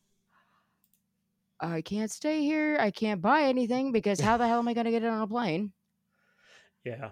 I 1.67 1.81
can't 1.81 2.11
stay 2.11 2.41
here. 2.41 2.77
I 2.79 2.91
can't 2.91 3.21
buy 3.21 3.43
anything 3.43 3.91
because 3.91 4.19
how 4.19 4.37
the 4.37 4.47
hell 4.47 4.59
am 4.59 4.67
I 4.67 4.73
going 4.73 4.85
to 4.85 4.91
get 4.91 5.03
it 5.03 5.07
on 5.09 5.21
a 5.21 5.27
plane? 5.27 5.73
Yeah. 6.83 7.11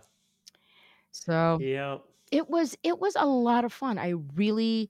So 1.11 1.63
yeah, 1.63 1.99
it 2.31 2.49
was 2.49 2.77
it 2.83 2.99
was 2.99 3.15
a 3.15 3.25
lot 3.25 3.65
of 3.65 3.73
fun. 3.73 3.97
I 3.97 4.15
really, 4.35 4.89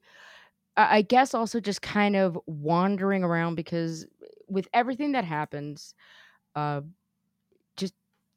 I 0.77 0.97
I 0.97 1.01
guess, 1.01 1.33
also 1.33 1.59
just 1.59 1.81
kind 1.81 2.15
of 2.15 2.39
wandering 2.47 3.23
around 3.23 3.55
because 3.55 4.07
with 4.49 4.67
everything 4.73 5.13
that 5.13 5.25
happens, 5.25 5.95
uh, 6.55 6.81
just 7.77 7.93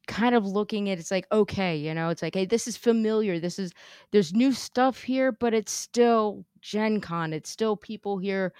kind 0.07 0.35
of 0.35 0.45
looking 0.45 0.89
at 0.89 0.99
it's 0.99 1.11
like 1.11 1.27
okay 1.31 1.75
you 1.77 1.93
know 1.93 2.09
it's 2.09 2.21
like 2.21 2.33
hey 2.35 2.45
this 2.45 2.67
is 2.67 2.77
familiar 2.77 3.39
this 3.39 3.59
is 3.59 3.73
there's 4.11 4.33
new 4.33 4.53
stuff 4.53 5.03
here 5.03 5.31
but 5.31 5.53
it's 5.53 5.71
still 5.71 6.45
gen 6.61 7.01
con 7.01 7.33
it's 7.33 7.49
still 7.49 7.75
people 7.77 8.17
here 8.17 8.53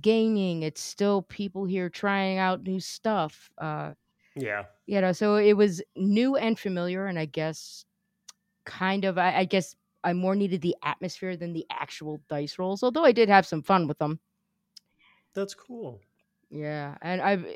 gaming 0.00 0.62
it's 0.62 0.80
still 0.80 1.22
people 1.22 1.64
here 1.64 1.88
trying 1.90 2.38
out 2.38 2.62
new 2.62 2.80
stuff 2.80 3.50
uh 3.58 3.92
Yeah. 4.34 4.64
you 4.86 5.00
know 5.00 5.12
so 5.12 5.36
it 5.36 5.54
was 5.54 5.82
new 5.96 6.36
and 6.36 6.58
familiar 6.58 7.06
and 7.06 7.18
i 7.18 7.24
guess 7.26 7.84
kind 8.66 9.04
of 9.04 9.18
i, 9.18 9.38
I 9.38 9.44
guess 9.44 9.76
i 10.04 10.12
more 10.12 10.36
needed 10.36 10.62
the 10.62 10.76
atmosphere 10.84 11.36
than 11.36 11.52
the 11.52 11.66
actual 11.70 12.22
dice 12.28 12.58
rolls 12.58 12.82
although 12.82 13.04
i 13.04 13.12
did 13.12 13.28
have 13.28 13.46
some 13.46 13.62
fun 13.62 13.88
with 13.88 13.98
them 13.98 14.20
That's 15.34 15.54
cool. 15.54 16.00
yeah 16.50 16.96
and 17.02 17.20
i've 17.20 17.46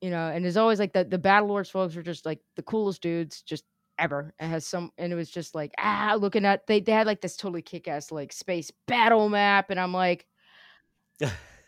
you 0.00 0.10
know, 0.10 0.28
and 0.28 0.44
there's 0.44 0.56
always 0.56 0.78
like 0.78 0.92
the 0.92 1.04
the 1.04 1.18
Battle 1.18 1.48
Lords 1.48 1.70
folks 1.70 1.96
are 1.96 2.02
just 2.02 2.26
like 2.26 2.40
the 2.56 2.62
coolest 2.62 3.02
dudes 3.02 3.42
just 3.42 3.64
ever. 3.98 4.34
It 4.38 4.46
has 4.46 4.66
some, 4.66 4.92
and 4.98 5.12
it 5.12 5.16
was 5.16 5.30
just 5.30 5.54
like 5.54 5.72
ah, 5.78 6.16
looking 6.18 6.44
at 6.44 6.66
they 6.66 6.80
they 6.80 6.92
had 6.92 7.06
like 7.06 7.20
this 7.22 7.36
totally 7.36 7.62
kick 7.62 7.88
ass 7.88 8.12
like 8.12 8.32
space 8.32 8.70
battle 8.86 9.28
map, 9.28 9.70
and 9.70 9.80
I'm 9.80 9.92
like, 9.92 10.26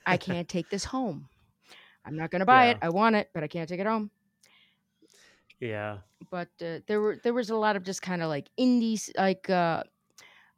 I 0.07 0.17
can't 0.19 0.49
take 0.49 0.71
this 0.71 0.85
home. 0.87 1.29
I'm 2.05 2.17
not 2.17 2.31
gonna 2.31 2.47
buy 2.47 2.67
it. 2.67 2.79
I 2.83 2.91
want 2.91 3.17
it, 3.17 3.31
but 3.35 3.45
I 3.45 3.49
can't 3.49 3.69
take 3.69 3.81
it 3.81 3.87
home. 3.87 4.11
Yeah. 5.61 6.01
but 6.31 6.49
uh, 6.63 6.81
there 6.87 7.01
were 7.01 7.17
there 7.23 7.35
was 7.35 7.51
a 7.51 7.57
lot 7.57 7.77
of 7.77 7.83
just 7.85 8.03
kind 8.03 8.23
of 8.23 8.29
like 8.29 8.51
indies 8.57 9.11
like 9.17 9.49
uh 9.51 9.83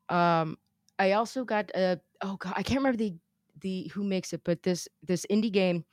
um 0.09 0.59
i 0.99 1.13
also 1.13 1.45
got 1.45 1.71
uh 1.75 1.97
oh 2.23 2.37
god 2.37 2.55
i 2.57 2.63
can't 2.63 2.79
remember 2.81 2.99
the 2.99 3.17
the 3.61 3.89
who 3.95 4.05
makes 4.05 4.33
it 4.33 4.43
but 4.45 4.63
this 4.63 4.89
this 5.03 5.27
indie 5.31 5.53
game 5.53 5.85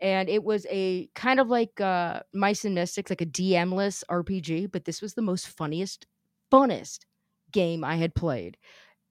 and 0.00 0.28
it 0.28 0.44
was 0.44 0.66
a 0.70 1.08
kind 1.14 1.40
of 1.40 1.48
like 1.48 1.80
uh 1.80 2.20
mice 2.34 2.64
and 2.64 2.74
mystics 2.74 3.10
like 3.10 3.20
a 3.22 3.26
dm-less 3.26 4.04
rpg 4.10 4.70
but 4.70 4.84
this 4.86 5.02
was 5.02 5.14
the 5.14 5.22
most 5.22 5.48
funniest 5.48 6.06
funnest 6.52 7.06
game 7.52 7.84
i 7.84 7.96
had 7.96 8.14
played 8.14 8.58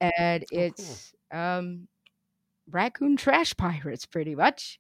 and 0.02 0.46
Oh, 0.56 0.66
cool. 0.66 1.04
it's 1.04 1.16
um 1.32 1.88
raccoon 2.70 3.18
trash 3.18 3.54
pirates 3.58 4.06
pretty 4.06 4.36
much 4.36 4.80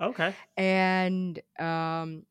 Okay. 0.00 0.36
and 0.56 1.40
um 1.58 2.24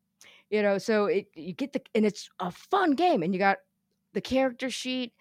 you 0.49 0.62
know 0.62 0.77
so 0.77 1.06
it 1.06 1.27
you 1.36 1.54
get 1.54 1.73
the 1.73 1.82
and 1.95 2.06
it's 2.06 2.30
a 2.39 2.51
fun 2.51 2.93
game 2.93 3.23
and 3.23 3.34
you 3.34 3.39
got 3.39 3.60
the 4.13 4.21
character 4.21 4.69
sheet 4.69 5.13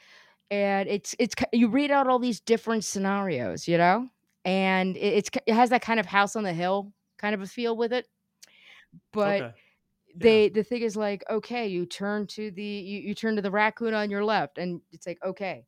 and 0.51 0.89
it's 0.89 1.17
it's 1.19 1.35
you 1.53 1.69
read 1.69 1.91
out 1.93 2.09
all 2.09 2.21
these 2.21 2.41
different 2.41 2.85
scenarios 2.85 3.69
you 3.69 3.79
know 3.79 4.09
and 4.45 4.97
it, 4.97 5.15
it's 5.15 5.31
it 5.47 5.55
has 5.55 5.71
that 5.71 5.83
kind 5.83 6.01
of 6.01 6.07
house 6.07 6.37
on 6.37 6.45
the 6.45 6.55
hill 6.55 6.93
kind 7.19 7.35
of 7.35 7.43
a 7.43 7.47
feel 7.47 7.77
with 7.77 7.93
it 7.93 8.09
but 9.13 9.45
okay. 9.45 9.55
they 10.15 10.49
the 10.51 10.65
thing 10.65 10.83
is 10.83 10.97
like 10.97 11.25
okay 11.31 11.67
you 11.69 11.87
turn 11.87 12.27
to 12.27 12.51
the 12.53 12.65
you, 12.65 13.01
you 13.01 13.15
turn 13.15 13.37
to 13.37 13.43
the 13.43 13.51
raccoon 13.51 13.95
on 13.95 14.11
your 14.11 14.25
left 14.25 14.59
and 14.59 14.83
it's 14.93 15.07
like 15.07 15.19
okay 15.25 15.67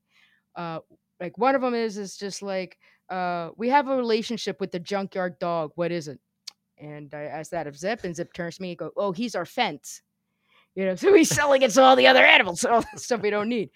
uh 0.56 0.80
like 1.20 1.38
one 1.38 1.54
of 1.54 1.62
them 1.62 1.74
is 1.74 1.98
is 1.98 2.16
just 2.16 2.42
like 2.42 2.78
uh 3.12 3.50
we 3.56 3.68
have 3.68 3.88
a 3.88 3.96
relationship 3.96 4.58
with 4.60 4.72
the 4.72 4.80
junkyard 4.80 5.38
dog 5.38 5.70
what 5.74 5.92
is 5.92 6.08
it 6.08 6.18
and 6.78 7.12
i 7.14 7.24
asked 7.24 7.50
that 7.50 7.66
of 7.66 7.76
zip 7.76 8.04
and 8.04 8.16
zip 8.16 8.32
turns 8.32 8.56
to 8.56 8.62
me 8.62 8.70
and 8.70 8.78
go 8.78 8.90
oh 8.96 9.12
he's 9.12 9.34
our 9.34 9.44
fence 9.44 10.02
you 10.74 10.84
know 10.84 10.94
so 10.96 11.12
he's 11.12 11.28
selling 11.28 11.62
it 11.62 11.70
to 11.70 11.82
all 11.82 11.94
the 11.96 12.06
other 12.06 12.24
animals 12.24 12.64
all 12.64 12.80
the 12.92 12.98
stuff 12.98 13.20
we 13.20 13.30
don't 13.30 13.48
need 13.48 13.70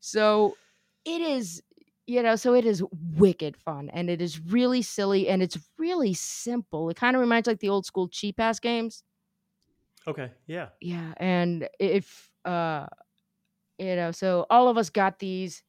so 0.00 0.56
it 1.04 1.20
is 1.20 1.62
you 2.06 2.22
know 2.22 2.34
so 2.36 2.54
it 2.54 2.64
is 2.64 2.82
wicked 3.16 3.56
fun 3.56 3.90
and 3.92 4.08
it 4.08 4.20
is 4.22 4.40
really 4.46 4.82
silly 4.82 5.28
and 5.28 5.42
it's 5.42 5.58
really 5.78 6.14
simple 6.14 6.88
it 6.88 6.96
kind 6.96 7.14
of 7.14 7.20
reminds 7.20 7.46
like 7.46 7.60
the 7.60 7.68
old 7.68 7.84
school 7.86 8.08
cheap 8.08 8.40
ass 8.40 8.58
games 8.58 9.04
Okay. 10.08 10.30
Yeah. 10.46 10.68
yeah 10.80 11.12
and 11.18 11.68
if 11.78 12.30
uh 12.46 12.86
you 13.78 13.94
know 13.96 14.10
so 14.12 14.46
all 14.48 14.68
of 14.68 14.78
us 14.78 14.88
got 14.88 15.18
these 15.18 15.62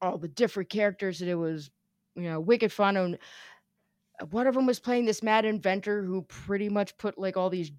all 0.00 0.16
the 0.16 0.28
different 0.28 0.70
characters 0.70 1.20
and 1.20 1.30
it 1.30 1.34
was 1.34 1.70
you 2.14 2.22
know 2.22 2.40
wicked 2.40 2.72
fun 2.72 2.96
and 2.96 3.18
uh, 4.20 4.26
one 4.26 4.46
of 4.46 4.54
them 4.54 4.66
was 4.66 4.80
playing 4.80 5.04
this 5.04 5.22
mad 5.22 5.44
inventor 5.44 6.02
who 6.04 6.22
pretty 6.22 6.68
much 6.68 6.96
put 6.98 7.18
like 7.18 7.36
all 7.36 7.50
these 7.50 7.72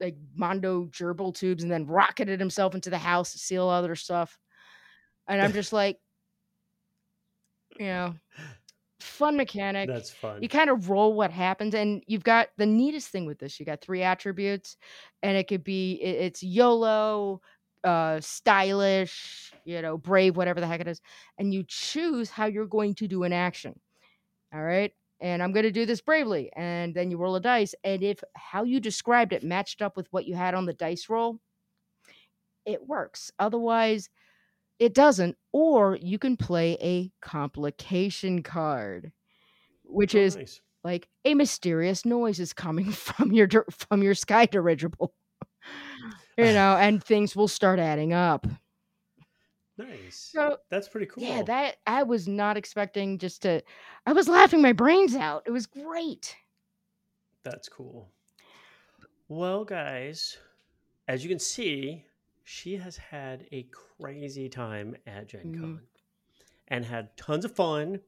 like 0.00 0.16
mondo 0.34 0.84
gerbil 0.86 1.34
tubes 1.34 1.62
and 1.62 1.72
then 1.72 1.86
rocketed 1.86 2.38
himself 2.38 2.74
into 2.74 2.90
the 2.90 2.98
house 2.98 3.32
to 3.32 3.38
steal 3.38 3.68
other 3.68 3.94
stuff. 3.96 4.38
And 5.26 5.42
i'm 5.42 5.52
just 5.52 5.72
like 5.72 5.98
you 7.78 7.86
know 7.86 8.14
fun 9.00 9.36
mechanic. 9.36 9.88
That's 9.88 10.10
fun. 10.10 10.42
you 10.42 10.48
kind 10.48 10.70
of 10.70 10.90
roll 10.90 11.14
what 11.14 11.30
happens 11.30 11.74
and 11.74 12.02
you've 12.06 12.24
got 12.24 12.48
the 12.56 12.66
neatest 12.66 13.08
thing 13.08 13.26
with 13.26 13.38
this. 13.38 13.58
You 13.58 13.66
got 13.66 13.80
three 13.80 14.02
attributes 14.02 14.76
and 15.22 15.36
it 15.36 15.48
could 15.48 15.64
be 15.64 15.94
it's 15.94 16.42
yolo 16.42 17.40
uh 17.84 18.20
stylish 18.20 19.52
you 19.64 19.80
know 19.82 19.96
brave 19.98 20.36
whatever 20.36 20.60
the 20.60 20.66
heck 20.66 20.80
it 20.80 20.88
is 20.88 21.00
and 21.38 21.54
you 21.54 21.64
choose 21.66 22.30
how 22.30 22.46
you're 22.46 22.66
going 22.66 22.94
to 22.94 23.08
do 23.08 23.22
an 23.24 23.32
action 23.32 23.78
all 24.54 24.62
right? 24.62 24.92
And 25.20 25.42
i'm 25.42 25.52
going 25.52 25.64
to 25.64 25.72
do 25.72 25.86
this 25.86 26.00
bravely 26.00 26.50
and 26.56 26.94
then 26.94 27.10
you 27.10 27.18
roll 27.18 27.36
a 27.36 27.40
dice 27.40 27.74
and 27.84 28.02
if 28.02 28.22
how 28.36 28.64
you 28.64 28.80
described 28.80 29.32
it 29.32 29.42
matched 29.44 29.82
up 29.82 29.96
with 29.96 30.08
what 30.12 30.26
you 30.26 30.34
had 30.36 30.54
on 30.54 30.66
the 30.66 30.74
dice 30.74 31.08
roll 31.08 31.40
it 32.64 32.86
works. 32.86 33.30
Otherwise 33.38 34.08
it 34.78 34.94
doesn't 34.94 35.36
or 35.52 35.96
you 36.00 36.18
can 36.18 36.36
play 36.36 36.76
a 36.82 37.12
complication 37.22 38.42
card 38.42 39.12
which 39.84 40.14
Oh, 40.14 40.18
is 40.18 40.36
nice. 40.36 40.60
like 40.84 41.08
a 41.24 41.34
mysterious 41.34 42.04
noise 42.04 42.40
is 42.40 42.52
coming 42.52 42.90
from 42.92 43.32
your 43.32 43.48
from 43.70 44.02
your 44.02 44.14
sky 44.14 44.46
dirigible 44.46 45.14
you 46.46 46.52
know 46.52 46.76
and 46.76 47.02
things 47.10 47.34
will 47.36 47.48
start 47.48 47.78
adding 47.78 48.12
up 48.12 48.46
Nice. 49.76 50.30
so 50.32 50.56
That's 50.70 50.88
pretty 50.88 51.06
cool. 51.06 51.22
yeah 51.22 51.42
that 51.42 51.76
i 51.86 52.02
was 52.02 52.26
not 52.26 52.56
expecting 52.56 53.18
just 53.18 53.42
to 53.42 53.62
i 54.06 54.12
was 54.12 54.28
laughing 54.28 54.60
my 54.62 54.72
brains 54.72 55.14
out 55.14 55.42
it 55.46 55.50
was 55.50 55.66
great 55.66 56.36
That's 57.44 57.68
cool. 57.68 58.10
Well, 59.28 59.64
guys, 59.64 60.36
as 61.06 61.22
you 61.22 61.28
can 61.30 61.38
see, 61.38 62.04
she 62.44 62.76
has 62.76 62.96
had 62.96 63.46
a 63.52 63.62
crazy 63.70 64.48
time 64.48 64.96
at 65.06 65.28
Gen 65.28 65.52
Mhm. 65.52 65.60
Con 65.60 65.80
and 66.68 66.84
had 66.84 67.16
tons 67.16 67.44
of 67.44 67.54
fun. 67.54 68.00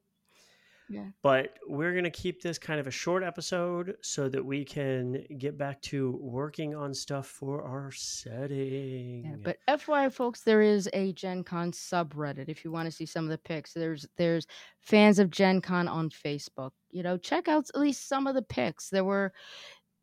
Yeah. 0.90 1.04
But 1.22 1.56
we're 1.68 1.92
going 1.92 2.04
to 2.04 2.10
keep 2.10 2.42
this 2.42 2.58
kind 2.58 2.80
of 2.80 2.88
a 2.88 2.90
short 2.90 3.22
episode 3.22 3.94
so 4.02 4.28
that 4.28 4.44
we 4.44 4.64
can 4.64 5.24
get 5.38 5.56
back 5.56 5.80
to 5.82 6.18
working 6.20 6.74
on 6.74 6.92
stuff 6.92 7.28
for 7.28 7.62
our 7.62 7.92
setting. 7.92 9.24
Yeah, 9.24 9.36
but 9.40 9.58
FYI, 9.68 10.12
folks, 10.12 10.40
there 10.40 10.62
is 10.62 10.88
a 10.92 11.12
Gen 11.12 11.44
Con 11.44 11.70
subreddit 11.70 12.48
if 12.48 12.64
you 12.64 12.72
want 12.72 12.86
to 12.86 12.90
see 12.90 13.06
some 13.06 13.24
of 13.24 13.30
the 13.30 13.38
pics. 13.38 13.72
There's 13.72 14.04
there's 14.16 14.48
fans 14.80 15.20
of 15.20 15.30
Gen 15.30 15.60
Con 15.60 15.86
on 15.86 16.10
Facebook. 16.10 16.72
You 16.90 17.04
know, 17.04 17.16
check 17.16 17.46
out 17.46 17.66
at 17.72 17.80
least 17.80 18.08
some 18.08 18.26
of 18.26 18.34
the 18.34 18.42
pics. 18.42 18.90
There 18.90 19.04
were, 19.04 19.32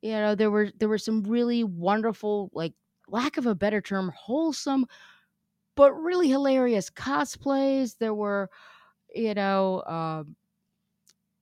you 0.02 0.13
know, 0.13 0.36
there 0.36 0.52
were 0.52 0.71
there 0.80 0.89
were 0.89 0.97
some 0.97 1.23
really 1.23 1.65
wonderful, 1.65 2.50
like 2.54 2.73
lack 3.10 3.36
of 3.36 3.45
a 3.45 3.56
better 3.56 3.82
term, 3.82 4.13
wholesome, 4.15 4.86
but 5.76 5.91
really 5.93 6.30
hilarious 6.30 6.89
cosplays. 6.89 7.97
There 8.00 8.13
were, 8.13 8.50
you 9.13 9.34
know, 9.34 9.84
um, 9.84 10.38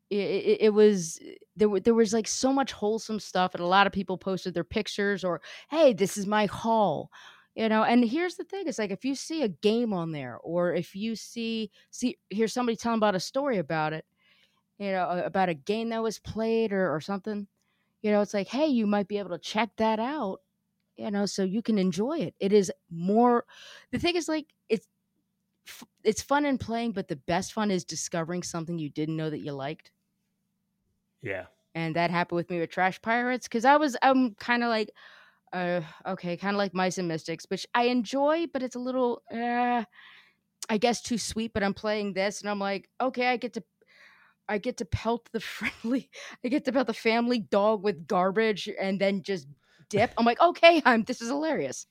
it, 0.09 0.15
it, 0.15 0.57
it 0.61 0.69
was 0.73 1.19
there 1.55 1.79
there 1.79 1.93
was 1.93 2.13
like 2.13 2.27
so 2.27 2.53
much 2.53 2.71
wholesome 2.71 3.19
stuff 3.19 3.53
and 3.53 3.63
a 3.63 3.67
lot 3.67 3.87
of 3.87 3.93
people 3.93 4.17
posted 4.17 4.53
their 4.53 4.63
pictures 4.63 5.23
or 5.23 5.41
hey 5.69 5.93
this 5.93 6.17
is 6.17 6.27
my 6.27 6.45
haul 6.45 7.11
you 7.55 7.67
know 7.67 7.83
and 7.83 8.05
here's 8.05 8.35
the 8.35 8.43
thing 8.43 8.63
it's 8.67 8.79
like 8.79 8.91
if 8.91 9.03
you 9.03 9.15
see 9.15 9.41
a 9.41 9.47
game 9.49 9.93
on 9.93 10.11
there 10.11 10.37
or 10.43 10.73
if 10.73 10.95
you 10.95 11.15
see 11.15 11.71
see 11.91 12.17
hear 12.29 12.47
somebody 12.47 12.75
telling 12.75 12.97
about 12.99 13.15
a 13.15 13.19
story 13.19 13.57
about 13.57 13.93
it 13.93 14.05
you 14.77 14.91
know 14.91 15.09
about 15.25 15.49
a 15.49 15.53
game 15.53 15.89
that 15.89 16.03
was 16.03 16.19
played 16.19 16.73
or, 16.73 16.93
or 16.93 17.01
something 17.01 17.47
you 18.01 18.11
know 18.11 18.21
it's 18.21 18.33
like 18.33 18.47
hey 18.47 18.67
you 18.67 18.87
might 18.87 19.07
be 19.07 19.19
able 19.19 19.31
to 19.31 19.39
check 19.39 19.69
that 19.77 19.99
out 19.99 20.39
you 20.97 21.11
know 21.11 21.25
so 21.25 21.43
you 21.43 21.61
can 21.61 21.77
enjoy 21.77 22.19
it. 22.19 22.35
It 22.39 22.53
is 22.53 22.71
more 22.89 23.45
the 23.91 23.99
thing 23.99 24.15
is 24.15 24.27
like 24.29 24.53
it's 24.69 24.87
it's 26.03 26.21
fun 26.21 26.45
in 26.45 26.57
playing 26.57 26.91
but 26.91 27.07
the 27.07 27.15
best 27.15 27.53
fun 27.53 27.71
is 27.71 27.83
discovering 27.83 28.43
something 28.43 28.77
you 28.77 28.89
didn't 28.89 29.17
know 29.17 29.29
that 29.29 29.39
you 29.39 29.51
liked 29.51 29.91
yeah. 31.25 31.45
and 31.73 31.95
that 31.95 32.11
happened 32.11 32.37
with 32.37 32.49
me 32.49 32.59
with 32.59 32.69
Trash 32.69 33.01
Pirates 33.01 33.47
because 33.47 33.65
I 33.65 33.77
was 33.77 33.97
I'm 34.01 34.35
kind 34.35 34.63
of 34.63 34.69
like, 34.69 34.91
uh, 35.53 35.81
okay, 36.07 36.37
kind 36.37 36.55
of 36.55 36.59
like 36.59 36.73
Mice 36.73 36.97
and 36.97 37.07
Mystics, 37.07 37.45
which 37.49 37.65
I 37.73 37.85
enjoy, 37.85 38.47
but 38.53 38.63
it's 38.63 38.75
a 38.75 38.79
little, 38.79 39.21
uh, 39.33 39.83
I 40.69 40.77
guess 40.77 41.01
too 41.01 41.17
sweet. 41.17 41.53
But 41.53 41.63
I'm 41.63 41.73
playing 41.73 42.13
this, 42.13 42.41
and 42.41 42.49
I'm 42.49 42.59
like, 42.59 42.89
okay, 43.01 43.27
I 43.27 43.37
get 43.37 43.53
to. 43.53 43.63
I 44.47 44.59
get 44.59 44.77
to 44.77 44.85
pelt 44.85 45.27
the 45.33 45.39
friendly, 45.41 46.09
I 46.43 46.49
get 46.49 46.65
to 46.65 46.71
pelt 46.71 46.87
the 46.87 46.93
family 46.93 47.39
dog 47.39 47.83
with 47.83 48.07
garbage 48.07 48.69
and 48.79 49.01
then 49.01 49.23
just 49.23 49.47
dip. 49.89 50.13
I'm 50.17 50.25
like, 50.25 50.39
okay, 50.41 50.81
I'm. 50.85 51.03
This 51.03 51.21
is 51.21 51.29
hilarious. 51.29 51.87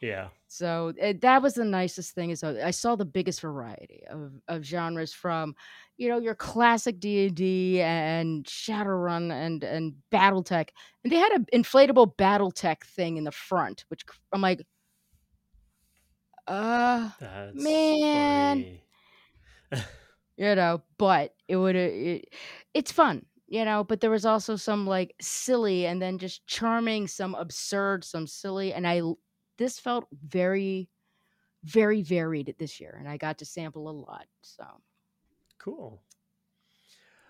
Yeah. 0.00 0.28
So 0.46 0.94
uh, 1.02 1.12
that 1.20 1.42
was 1.42 1.54
the 1.54 1.64
nicest 1.64 2.14
thing 2.14 2.30
is 2.30 2.42
uh, 2.42 2.62
I 2.64 2.70
saw 2.70 2.96
the 2.96 3.04
biggest 3.04 3.40
variety 3.40 4.02
of, 4.08 4.32
of 4.48 4.62
genres 4.62 5.12
from, 5.12 5.54
you 5.98 6.08
know, 6.08 6.18
your 6.18 6.34
classic 6.34 7.00
D 7.00 7.26
and 7.26 7.36
D 7.36 7.80
and 7.82 8.44
Shadowrun 8.46 9.30
and 9.30 9.62
and 9.62 9.94
BattleTech, 10.10 10.70
and 11.04 11.12
they 11.12 11.16
had 11.16 11.32
an 11.32 11.46
inflatable 11.52 12.16
BattleTech 12.16 12.84
thing 12.84 13.18
in 13.18 13.24
the 13.24 13.32
front, 13.32 13.84
which 13.88 14.04
I'm 14.32 14.40
like, 14.40 14.62
uh, 16.46 17.10
That's 17.20 17.54
Man. 17.62 18.80
you 20.36 20.54
know, 20.54 20.82
but 20.98 21.34
it 21.48 21.56
would 21.56 21.76
it, 21.76 22.32
it's 22.74 22.92
fun, 22.92 23.26
you 23.46 23.64
know. 23.64 23.84
But 23.84 24.00
there 24.00 24.10
was 24.10 24.24
also 24.24 24.56
some 24.56 24.86
like 24.86 25.14
silly 25.20 25.86
and 25.86 26.00
then 26.00 26.18
just 26.18 26.46
charming, 26.46 27.06
some 27.06 27.34
absurd, 27.34 28.04
some 28.04 28.26
silly, 28.26 28.72
and 28.72 28.86
I 28.86 29.02
this 29.58 29.78
felt 29.78 30.06
very, 30.12 30.88
very 31.64 32.02
varied 32.02 32.54
this 32.58 32.80
year, 32.80 32.96
and 32.98 33.08
I 33.08 33.16
got 33.16 33.38
to 33.38 33.44
sample 33.44 33.88
a 33.88 33.92
lot. 33.92 34.26
So. 34.42 34.64
Cool. 35.58 36.00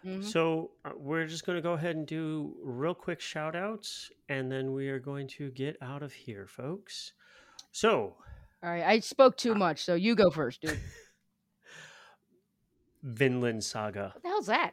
mhm. 0.05 0.23
So 0.23 0.73
uh, 0.85 0.91
we're 0.97 1.27
just 1.27 1.47
going 1.47 1.57
to 1.57 1.62
go 1.62 1.73
ahead 1.73 1.97
and 1.97 2.07
do 2.07 2.55
real 2.62 2.95
quick 2.95 3.21
shout 3.21 3.57
outs 3.57 4.11
and 4.29 4.53
then 4.53 4.73
we 4.73 4.88
are 4.91 5.01
going 5.01 5.27
to 5.29 5.51
get 5.51 5.77
out 5.81 6.03
of 6.03 6.12
here, 6.12 6.47
folks. 6.47 7.14
So, 7.73 8.17
All 8.62 8.71
right, 8.71 8.85
I 8.85 9.01
spoke 9.01 9.37
too 9.37 9.55
much, 9.55 9.83
so 9.85 9.95
you 9.95 10.14
go 10.14 10.31
first, 10.31 10.61
dude. 10.61 10.79
Vinland 13.03 13.64
Saga. 13.64 14.11
What 14.14 14.23
the 14.23 14.29
hell's 14.29 14.47
that? 14.47 14.73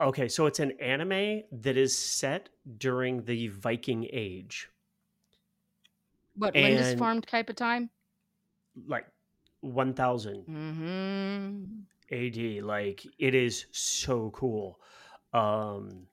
Okay, 0.00 0.28
so 0.28 0.46
it's 0.46 0.58
an 0.58 0.72
anime 0.80 1.42
that 1.52 1.76
is 1.76 1.96
set 1.96 2.48
during 2.78 3.24
the 3.24 3.48
Viking 3.48 4.08
Age, 4.12 4.68
What 6.34 6.54
when 6.54 6.74
this 6.74 6.94
farmed 6.98 7.26
type 7.26 7.50
of 7.50 7.56
time? 7.56 7.90
like 8.86 9.06
1000 9.60 10.46
Mm-hmm. 10.46 11.64
AD. 12.10 12.64
Like 12.64 13.06
it 13.18 13.34
is 13.34 13.66
so 13.72 14.30
cool. 14.30 14.80
Um 15.32 16.08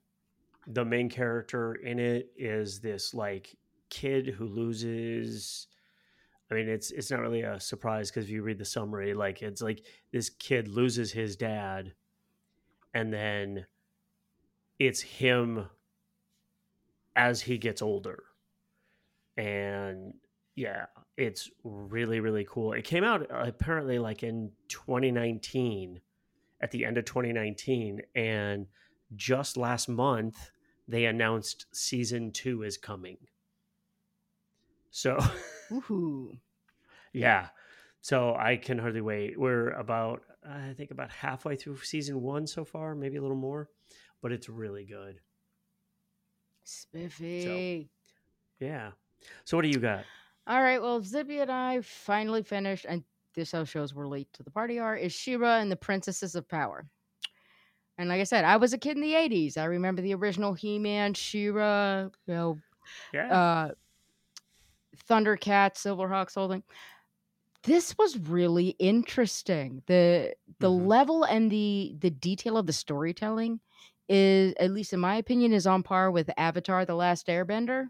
the 0.66 0.84
main 0.84 1.08
character 1.08 1.74
in 1.74 1.98
it 1.98 2.30
is 2.36 2.80
this 2.80 3.14
like 3.14 3.56
kid 3.88 4.26
who 4.28 4.46
loses 4.46 5.68
I 6.50 6.54
mean 6.54 6.68
it's 6.68 6.90
it's 6.90 7.10
not 7.10 7.20
really 7.20 7.42
a 7.42 7.60
surprise 7.60 8.10
because 8.10 8.24
if 8.24 8.30
you 8.30 8.42
read 8.42 8.58
the 8.58 8.64
summary, 8.64 9.14
like 9.14 9.42
it's 9.42 9.62
like 9.62 9.84
this 10.12 10.30
kid 10.30 10.68
loses 10.68 11.12
his 11.12 11.36
dad 11.36 11.94
and 12.94 13.12
then 13.12 13.66
it's 14.80 15.00
him 15.00 15.70
as 17.16 17.42
he 17.42 17.58
gets 17.58 17.82
older. 17.82 18.24
And 19.40 20.12
yeah, 20.54 20.86
it's 21.16 21.50
really 21.64 22.20
really 22.20 22.46
cool. 22.48 22.74
It 22.74 22.84
came 22.84 23.04
out 23.04 23.22
uh, 23.30 23.44
apparently 23.46 23.98
like 23.98 24.22
in 24.22 24.52
2019 24.68 26.00
at 26.60 26.70
the 26.70 26.84
end 26.84 26.98
of 26.98 27.06
2019 27.06 28.02
and 28.14 28.66
just 29.16 29.56
last 29.56 29.88
month 29.88 30.50
they 30.86 31.06
announced 31.06 31.66
season 31.72 32.32
2 32.32 32.64
is 32.64 32.76
coming. 32.76 33.16
So 34.90 35.18
yeah. 37.14 37.48
So 38.02 38.34
I 38.34 38.56
can 38.56 38.78
hardly 38.78 39.00
wait. 39.00 39.40
We're 39.40 39.70
about 39.70 40.22
I 40.46 40.74
think 40.76 40.90
about 40.90 41.10
halfway 41.10 41.56
through 41.56 41.78
season 41.78 42.20
1 42.20 42.46
so 42.46 42.64
far, 42.66 42.94
maybe 42.94 43.16
a 43.16 43.22
little 43.22 43.36
more, 43.36 43.70
but 44.20 44.32
it's 44.32 44.50
really 44.50 44.84
good. 44.84 45.20
Spiffy. 46.64 47.88
Yeah. 48.58 48.90
So 49.44 49.56
what 49.56 49.62
do 49.62 49.68
you 49.68 49.80
got? 49.80 50.06
All 50.46 50.62
right. 50.62 50.80
Well, 50.80 51.00
Zippy 51.02 51.38
and 51.40 51.50
I 51.50 51.80
finally 51.82 52.42
finished, 52.42 52.86
and 52.88 53.04
this 53.34 53.52
how 53.52 53.64
shows 53.64 53.94
we're 53.94 54.08
late 54.08 54.32
to 54.34 54.42
the 54.42 54.50
party 54.50 54.78
are 54.78 54.96
is 54.96 55.12
She-Ra 55.12 55.58
and 55.58 55.70
the 55.70 55.76
Princesses 55.76 56.34
of 56.34 56.48
Power. 56.48 56.86
And 57.98 58.08
like 58.08 58.20
I 58.20 58.24
said, 58.24 58.44
I 58.44 58.56
was 58.56 58.72
a 58.72 58.78
kid 58.78 58.96
in 58.96 59.02
the 59.02 59.14
'80s. 59.14 59.56
I 59.56 59.64
remember 59.64 60.02
the 60.02 60.14
original 60.14 60.54
He-Man, 60.54 61.14
She-Ra, 61.14 62.08
you 62.26 62.34
know, 62.34 62.58
Yeah. 63.12 63.30
uh, 63.34 63.70
Thundercat, 65.08 65.74
Silverhawks, 65.74 66.34
whole 66.34 66.48
thing. 66.48 66.62
This 67.64 67.96
was 67.98 68.18
really 68.18 68.70
interesting. 68.78 69.82
the 69.86 70.34
The 70.60 70.68
Mhm. 70.68 70.86
level 70.88 71.24
and 71.24 71.50
the 71.50 71.94
the 71.98 72.10
detail 72.10 72.56
of 72.56 72.66
the 72.66 72.72
storytelling 72.72 73.60
is, 74.08 74.54
at 74.58 74.72
least 74.72 74.92
in 74.92 75.00
my 75.00 75.16
opinion, 75.16 75.52
is 75.52 75.66
on 75.66 75.82
par 75.82 76.10
with 76.10 76.30
Avatar: 76.36 76.84
The 76.84 76.94
Last 76.94 77.26
Airbender. 77.28 77.88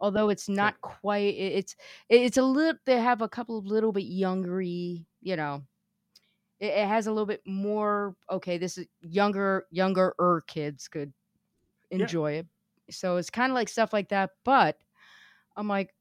Although 0.00 0.28
it's 0.30 0.48
not 0.48 0.80
quite, 0.80 1.34
it's 1.36 1.76
it's 2.08 2.36
a 2.36 2.42
little. 2.42 2.78
They 2.86 3.00
have 3.00 3.22
a 3.22 3.28
couple 3.28 3.58
of 3.58 3.66
little 3.66 3.92
bit 3.92 4.04
youngery, 4.10 5.06
you 5.20 5.36
know. 5.36 5.64
It, 6.60 6.66
it 6.74 6.88
has 6.88 7.06
a 7.06 7.12
little 7.12 7.26
bit 7.26 7.42
more. 7.46 8.16
Okay, 8.30 8.58
this 8.58 8.78
is 8.78 8.86
younger, 9.02 9.66
younger 9.70 10.14
er 10.20 10.42
kids 10.46 10.88
could 10.88 11.12
Yeah. 11.96 12.12
enjoy 12.12 12.32
it. 12.34 12.48
So 12.90 13.16
it's 13.18 13.30
kind 13.30 13.50
of 13.52 13.54
like 13.56 13.68
stuff 13.68 13.92
like 13.92 14.10
that. 14.10 14.30
But 14.44 14.78
I'm 15.56 15.68
like, 15.68 15.94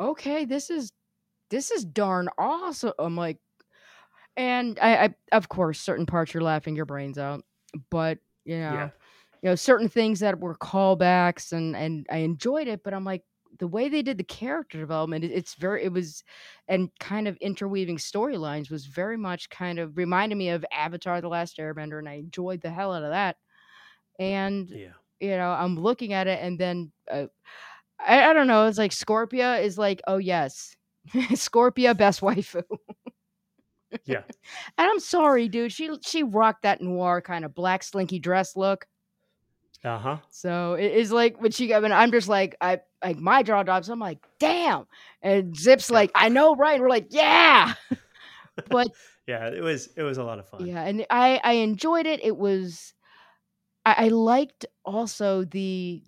okay, 0.00 0.44
this 0.46 0.70
is 0.70 0.92
this 1.50 1.70
is 1.72 1.84
darn 1.84 2.28
awesome. 2.38 2.92
I'm 2.98 3.16
like, 3.16 3.38
and 4.36 4.78
I, 4.80 5.04
I 5.06 5.14
of 5.32 5.48
course, 5.48 5.80
certain 5.80 6.06
parts 6.06 6.34
you're 6.34 6.42
laughing 6.42 6.76
your 6.76 6.86
brains 6.86 7.18
out, 7.18 7.44
but 7.90 8.18
you 8.44 8.58
know, 8.58 8.84
Yeah. 8.84 8.90
you 9.42 9.50
know, 9.50 9.54
certain 9.56 9.88
things 9.88 10.20
that 10.20 10.40
were 10.40 10.56
callbacks, 10.56 11.52
and 11.52 11.76
and 11.76 12.06
I 12.10 12.18
enjoyed 12.18 12.68
it. 12.68 12.82
But 12.84 12.94
I'm 12.94 13.04
like, 13.04 13.24
the 13.60 13.68
way 13.68 13.88
they 13.88 14.02
did 14.02 14.18
the 14.18 14.24
character 14.24 14.80
development, 14.80 15.24
it, 15.24 15.32
it's 15.32 15.54
very, 15.54 15.84
it 15.84 15.92
was, 15.92 16.24
and 16.68 16.90
kind 17.00 17.28
of 17.28 17.36
interweaving 17.38 17.98
storylines 17.98 18.70
was 18.70 18.86
very 18.86 19.18
much 19.18 19.50
kind 19.50 19.78
of 19.78 19.96
reminded 19.98 20.36
me 20.36 20.50
of 20.50 20.66
Avatar: 20.72 21.22
The 21.22 21.28
Last 21.28 21.58
Airbender, 21.58 22.00
and 22.00 22.08
I 22.08 22.14
enjoyed 22.14 22.62
the 22.62 22.70
hell 22.72 22.94
out 22.94 23.04
of 23.04 23.10
that. 23.12 23.36
And 24.18 24.68
Yeah. 24.68 24.94
you 25.20 25.30
know, 25.30 25.50
I'm 25.50 25.76
looking 25.78 26.12
at 26.14 26.26
it, 26.28 26.40
and 26.42 26.58
then 26.58 26.92
uh, 27.10 27.26
I, 28.00 28.30
I 28.30 28.32
don't 28.34 28.48
know. 28.48 28.66
It's 28.66 28.78
like 28.78 28.92
Scorpia 28.92 29.62
is 29.62 29.78
like, 29.78 30.02
oh 30.08 30.18
yes, 30.18 30.76
Scorpia 31.14 31.96
best 31.96 32.20
waifu. 32.22 32.62
Yeah. 34.04 34.22
And 34.78 34.88
I'm 34.90 35.00
sorry, 35.00 35.48
dude. 35.48 35.72
She 35.72 35.90
she 36.02 36.22
rocked 36.22 36.62
that 36.62 36.80
noir 36.80 37.20
kind 37.20 37.44
of 37.44 37.54
black 37.54 37.82
slinky 37.82 38.18
dress 38.18 38.56
look. 38.56 38.86
Uh-huh. 39.84 40.20
So 40.30 40.74
it 40.74 40.92
is 40.92 41.12
like 41.12 41.40
when 41.40 41.50
she 41.50 41.66
got. 41.68 41.82
mean 41.82 41.92
I'm 41.92 42.10
just 42.12 42.28
like 42.28 42.56
I 42.60 42.80
like 43.02 43.18
my 43.18 43.42
jaw 43.42 43.62
drops. 43.62 43.88
I'm 43.88 43.98
like, 43.98 44.18
damn. 44.38 44.86
And 45.22 45.56
Zip's 45.56 45.90
like, 45.90 46.10
I 46.14 46.28
know, 46.28 46.54
right? 46.54 46.74
And 46.74 46.82
we're 46.82 46.88
like, 46.88 47.08
yeah. 47.10 47.74
But 48.68 48.88
Yeah, 49.30 49.46
it 49.46 49.62
was 49.62 49.90
it 49.96 50.02
was 50.02 50.18
a 50.18 50.24
lot 50.24 50.40
of 50.40 50.48
fun. 50.48 50.66
Yeah, 50.66 50.82
and 50.82 51.06
I 51.08 51.40
I 51.44 51.52
enjoyed 51.52 52.06
it. 52.06 52.18
It 52.20 52.36
was 52.36 52.94
I, 53.86 54.06
I 54.06 54.08
liked 54.08 54.66
also 54.84 55.44
the 55.44 56.02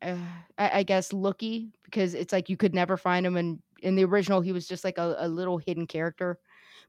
uh, 0.00 0.16
I, 0.56 0.78
I 0.78 0.82
guess 0.84 1.12
Loo-Kee 1.12 1.70
because 1.84 2.14
it's 2.14 2.32
like 2.32 2.48
you 2.48 2.56
could 2.56 2.74
never 2.74 2.96
find 2.96 3.26
him 3.26 3.36
and 3.36 3.58
in 3.82 3.94
the 3.94 4.06
original 4.06 4.40
he 4.40 4.52
was 4.52 4.66
just 4.66 4.84
like 4.84 4.96
a, 4.96 5.16
a 5.18 5.28
little 5.28 5.58
hidden 5.58 5.86
character. 5.86 6.38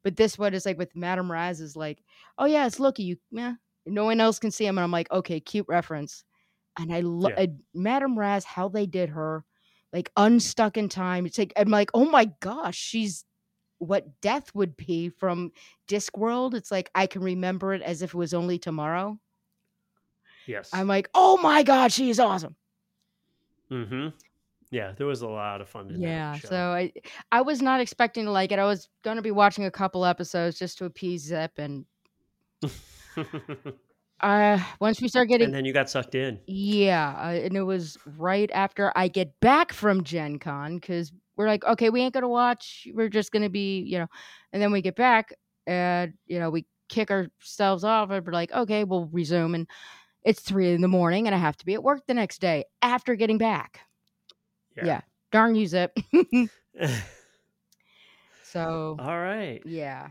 But 0.04 0.16
this 0.16 0.38
one 0.38 0.54
is 0.54 0.66
like 0.66 0.78
with 0.78 0.96
Madame 0.96 1.30
Raz 1.30 1.60
is 1.60 1.76
like, 1.76 2.02
oh 2.38 2.46
yeah, 2.46 2.66
it's 2.66 2.80
Loo-Kee. 2.80 3.04
You 3.04 3.18
yeah, 3.32 3.56
no 3.86 4.06
one 4.06 4.22
else 4.22 4.40
can 4.40 4.52
see 4.52 4.66
him, 4.66 4.78
and 4.78 4.86
I'm 4.86 4.92
like, 4.92 5.12
okay, 5.12 5.42
cute 5.42 5.66
reference. 5.68 6.24
And 6.78 6.94
I 6.94 7.02
love 7.02 7.34
Yeah. 7.38 7.46
Madame 7.74 8.18
Raz 8.18 8.46
how 8.46 8.70
they 8.70 8.86
did 8.86 9.10
her, 9.10 9.44
like 9.92 10.12
unstuck 10.18 10.78
in 10.78 10.90
time. 10.90 11.26
It's 11.26 11.38
like 11.38 11.54
I'm 11.56 11.70
like, 11.70 11.92
oh 11.94 12.10
my 12.10 12.26
gosh, 12.40 12.78
she's 12.78 13.26
what 13.80 14.22
death 14.22 14.54
would 14.54 14.78
be 14.78 15.10
from 15.10 15.52
Discworld. 15.88 16.54
It's 16.54 16.72
like 16.72 16.90
I 16.96 17.08
can 17.08 17.22
remember 17.22 17.74
it 17.74 17.82
as 17.82 18.02
if 18.02 18.14
it 18.14 18.18
was 18.18 18.34
only 18.34 18.60
tomorrow. 18.60 19.20
Yes. 20.48 20.70
I'm 20.74 20.88
like, 20.88 21.10
oh 21.14 21.38
my 21.38 21.64
god, 21.64 21.92
she's 21.92 22.20
awesome. 22.20 22.56
mm-hmm. 23.72 24.10
Yeah, 24.70 24.94
there 24.98 25.06
was 25.06 25.22
a 25.22 25.28
lot 25.28 25.60
of 25.60 25.68
fun 25.68 25.90
in 25.90 26.00
Yeah. 26.00 26.36
So 26.36 26.56
I 26.56 26.94
I 27.32 27.42
was 27.42 27.62
not 27.62 27.82
expecting 27.82 28.26
to 28.26 28.32
like 28.32 28.54
it. 28.54 28.60
I 28.60 28.66
was 28.66 28.88
gonna 29.04 29.22
be 29.22 29.32
watching 29.32 29.66
a 29.66 29.72
couple 29.72 30.06
episodes 30.06 30.58
just 30.58 30.78
to 30.78 30.86
appease 30.86 31.24
Zip, 31.24 31.52
and 31.58 31.86
uh 34.22 34.60
once 34.80 35.02
we 35.02 35.08
start 35.08 35.28
getting 35.30 35.48
and 35.48 35.54
then 35.54 35.66
you 35.66 35.74
got 35.74 35.90
sucked 35.90 36.16
in. 36.16 36.40
Yeah, 36.48 37.16
uh, 37.18 37.46
and 37.46 37.56
it 37.56 37.64
was 37.64 37.98
right 38.18 38.50
after 38.54 38.92
I 38.96 39.08
get 39.08 39.40
back 39.40 39.74
from 39.74 40.04
Gen 40.04 40.40
Con 40.40 40.76
because 40.76 41.12
we're 41.36 41.48
like, 41.48 41.64
okay, 41.66 41.90
we 41.90 42.02
ain't 42.02 42.14
gonna 42.14 42.30
watch. 42.30 42.88
We're 42.94 43.10
just 43.10 43.32
gonna 43.32 43.50
be, 43.50 43.80
you 43.82 44.00
know, 44.00 44.08
and 44.54 44.62
then 44.62 44.72
we 44.72 44.82
get 44.82 44.96
back 44.96 45.34
and 45.68 46.14
you 46.28 46.40
know 46.40 46.50
we 46.50 46.66
kick 46.90 47.10
ourselves 47.10 47.84
off 47.84 48.10
and 48.12 48.26
we're 48.26 48.34
like, 48.34 48.52
okay, 48.52 48.84
we'll 48.84 49.06
resume. 49.06 49.56
And 49.56 49.68
it's 50.24 50.42
three 50.42 50.74
in 50.74 50.82
the 50.82 50.88
morning 50.88 51.28
and 51.28 51.36
I 51.36 51.40
have 51.40 51.58
to 51.58 51.66
be 51.66 51.74
at 51.74 51.84
work 51.84 52.02
the 52.08 52.14
next 52.14 52.42
day 52.42 52.66
after 52.82 53.16
getting 53.16 53.38
back. 53.38 53.82
Yeah. 54.76 55.02
Darn 55.32 55.56
you, 55.56 55.68
Zip. 55.68 55.98
so 58.44 58.98
All 59.00 59.20
right. 59.20 59.62
yeah, 59.66 60.10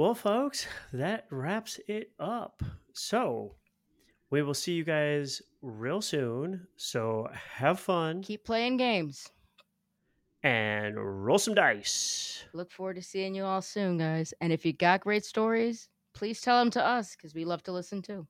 Well, 0.00 0.14
folks, 0.14 0.66
that 0.94 1.26
wraps 1.28 1.78
it 1.86 2.12
up. 2.18 2.62
So 2.94 3.56
we 4.30 4.40
will 4.40 4.54
see 4.54 4.72
you 4.72 4.82
guys 4.82 5.42
real 5.60 6.00
soon. 6.00 6.66
So 6.76 7.28
have 7.34 7.80
fun 7.80 8.22
keep 8.22 8.42
playing 8.46 8.78
games. 8.78 9.30
and 10.42 10.96
roll 10.96 11.36
some 11.36 11.54
dice. 11.54 12.44
Look 12.54 12.72
forward 12.72 12.96
to 12.96 13.02
seeing 13.02 13.34
you 13.34 13.44
all 13.44 13.60
soon, 13.60 13.98
guys. 13.98 14.32
And 14.40 14.54
if 14.54 14.64
you 14.64 14.72
got 14.72 15.00
great 15.02 15.26
stories, 15.26 15.90
please 16.14 16.40
tell 16.40 16.58
them 16.58 16.70
to 16.70 16.82
us 16.82 17.14
because 17.14 17.34
we 17.34 17.44
love 17.44 17.62
to 17.64 17.72
listen 17.72 18.00
too. 18.00 18.26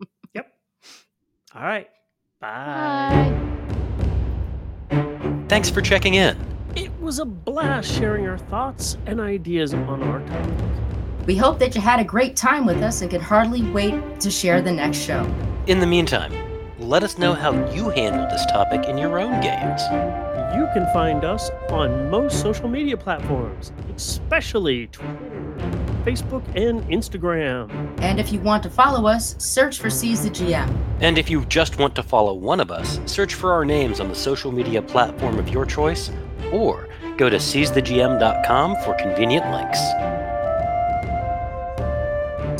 Yep. 0.34 0.52
All 1.56 1.62
right. 1.64 1.88
Bye. 2.40 3.34
Bye. 4.88 5.44
Thanks 5.48 5.68
for 5.68 5.80
checking 5.80 6.14
in. 6.14 6.38
It 6.76 6.92
was 7.00 7.18
a 7.18 7.24
blast 7.24 7.92
sharing 7.92 8.28
our 8.28 8.38
thoughts 8.38 8.98
and 9.06 9.20
ideas 9.20 9.74
on 9.74 10.00
our 10.04 10.20
topic. 10.20 10.91
We 11.26 11.36
hope 11.36 11.60
that 11.60 11.76
you 11.76 11.80
had 11.80 12.00
a 12.00 12.04
great 12.04 12.34
time 12.34 12.66
with 12.66 12.82
us 12.82 13.00
and 13.00 13.10
can 13.10 13.20
hardly 13.20 13.62
wait 13.70 14.20
to 14.20 14.30
share 14.30 14.60
the 14.60 14.72
next 14.72 14.98
show. 14.98 15.24
In 15.68 15.78
the 15.78 15.86
meantime, 15.86 16.32
let 16.80 17.04
us 17.04 17.16
know 17.16 17.32
how 17.32 17.52
you 17.70 17.90
handle 17.90 18.26
this 18.26 18.44
topic 18.46 18.88
in 18.88 18.98
your 18.98 19.20
own 19.20 19.40
games. 19.40 19.82
You 20.56 20.68
can 20.74 20.92
find 20.92 21.24
us 21.24 21.48
on 21.70 22.10
most 22.10 22.40
social 22.40 22.68
media 22.68 22.96
platforms, 22.96 23.72
especially 23.94 24.88
Twitter, 24.88 25.54
Facebook, 26.04 26.44
and 26.56 26.82
Instagram. 26.90 27.70
And 28.00 28.18
if 28.18 28.32
you 28.32 28.40
want 28.40 28.64
to 28.64 28.70
follow 28.70 29.06
us, 29.06 29.36
search 29.38 29.78
for 29.78 29.90
Seize 29.90 30.24
the 30.24 30.30
GM. 30.30 30.76
And 31.00 31.18
if 31.18 31.30
you 31.30 31.44
just 31.44 31.78
want 31.78 31.94
to 31.94 32.02
follow 32.02 32.34
one 32.34 32.58
of 32.58 32.72
us, 32.72 32.98
search 33.06 33.34
for 33.34 33.52
our 33.52 33.64
names 33.64 34.00
on 34.00 34.08
the 34.08 34.14
social 34.16 34.50
media 34.50 34.82
platform 34.82 35.38
of 35.38 35.48
your 35.50 35.64
choice, 35.64 36.10
or 36.50 36.88
go 37.16 37.30
to 37.30 37.36
seizethegm.com 37.36 38.76
for 38.84 38.94
convenient 38.94 39.48
links. 39.52 39.78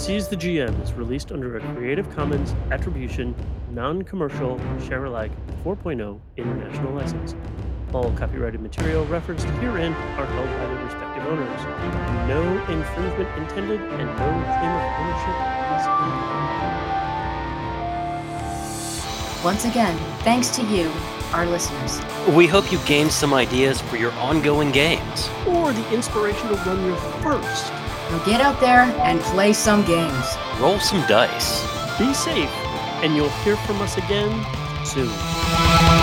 Seize 0.03 0.27
the 0.27 0.35
GM 0.37 0.83
is 0.83 0.93
released 0.95 1.31
under 1.31 1.57
a 1.59 1.61
Creative 1.77 2.11
Commons 2.17 2.57
Attribution, 2.73 3.37
Non 3.71 4.03
Commercial, 4.03 4.61
Share 4.81 5.05
Alike 5.05 5.31
4.0 5.63 6.19
International 6.37 6.93
License. 6.93 7.37
All 7.95 8.11
copyrighted 8.15 8.61
material 8.61 9.05
referenced 9.07 9.45
herein 9.61 9.93
are 9.93 10.27
held 10.27 10.49
by 10.49 10.67
their 10.67 10.85
respective 10.85 11.25
owners. 11.25 11.63
No 12.27 12.43
infringement 12.69 13.39
intended 13.39 13.81
and 13.81 14.09
no 14.09 14.29
claim 14.59 14.73
of 14.75 14.83
ownership 14.99 15.37
is 15.71 15.87
implied. 15.87 16.65
Once 19.45 19.65
again, 19.67 19.97
thanks 20.25 20.49
to 20.57 20.65
you, 20.65 20.91
our 21.33 21.47
listeners. 21.47 22.01
We 22.35 22.49
hope 22.49 22.73
you 22.73 22.81
gained 22.87 23.13
some 23.13 23.33
ideas 23.33 23.81
for 23.81 23.97
your 23.97 24.11
ongoing 24.15 24.73
games. 24.73 25.31
Or 25.47 25.73
the 25.73 25.95
inspiration 25.95 26.49
to 26.49 26.55
run 26.55 26.85
your 26.87 26.97
first. 27.23 27.73
Now 28.13 28.23
get 28.27 28.43
out 28.43 28.61
there 28.61 28.83
and 29.07 29.19
play 29.21 29.55
some 29.55 29.87
games. 29.87 30.37
Roll 30.61 30.79
some 30.79 31.01
dice. 31.09 31.63
Be 31.99 32.13
safe, 32.13 32.51
and 33.03 33.17
you'll 33.17 33.31
hear 33.43 33.57
from 33.57 33.81
us 33.81 33.97
again 33.97 34.31
soon. 34.85 36.02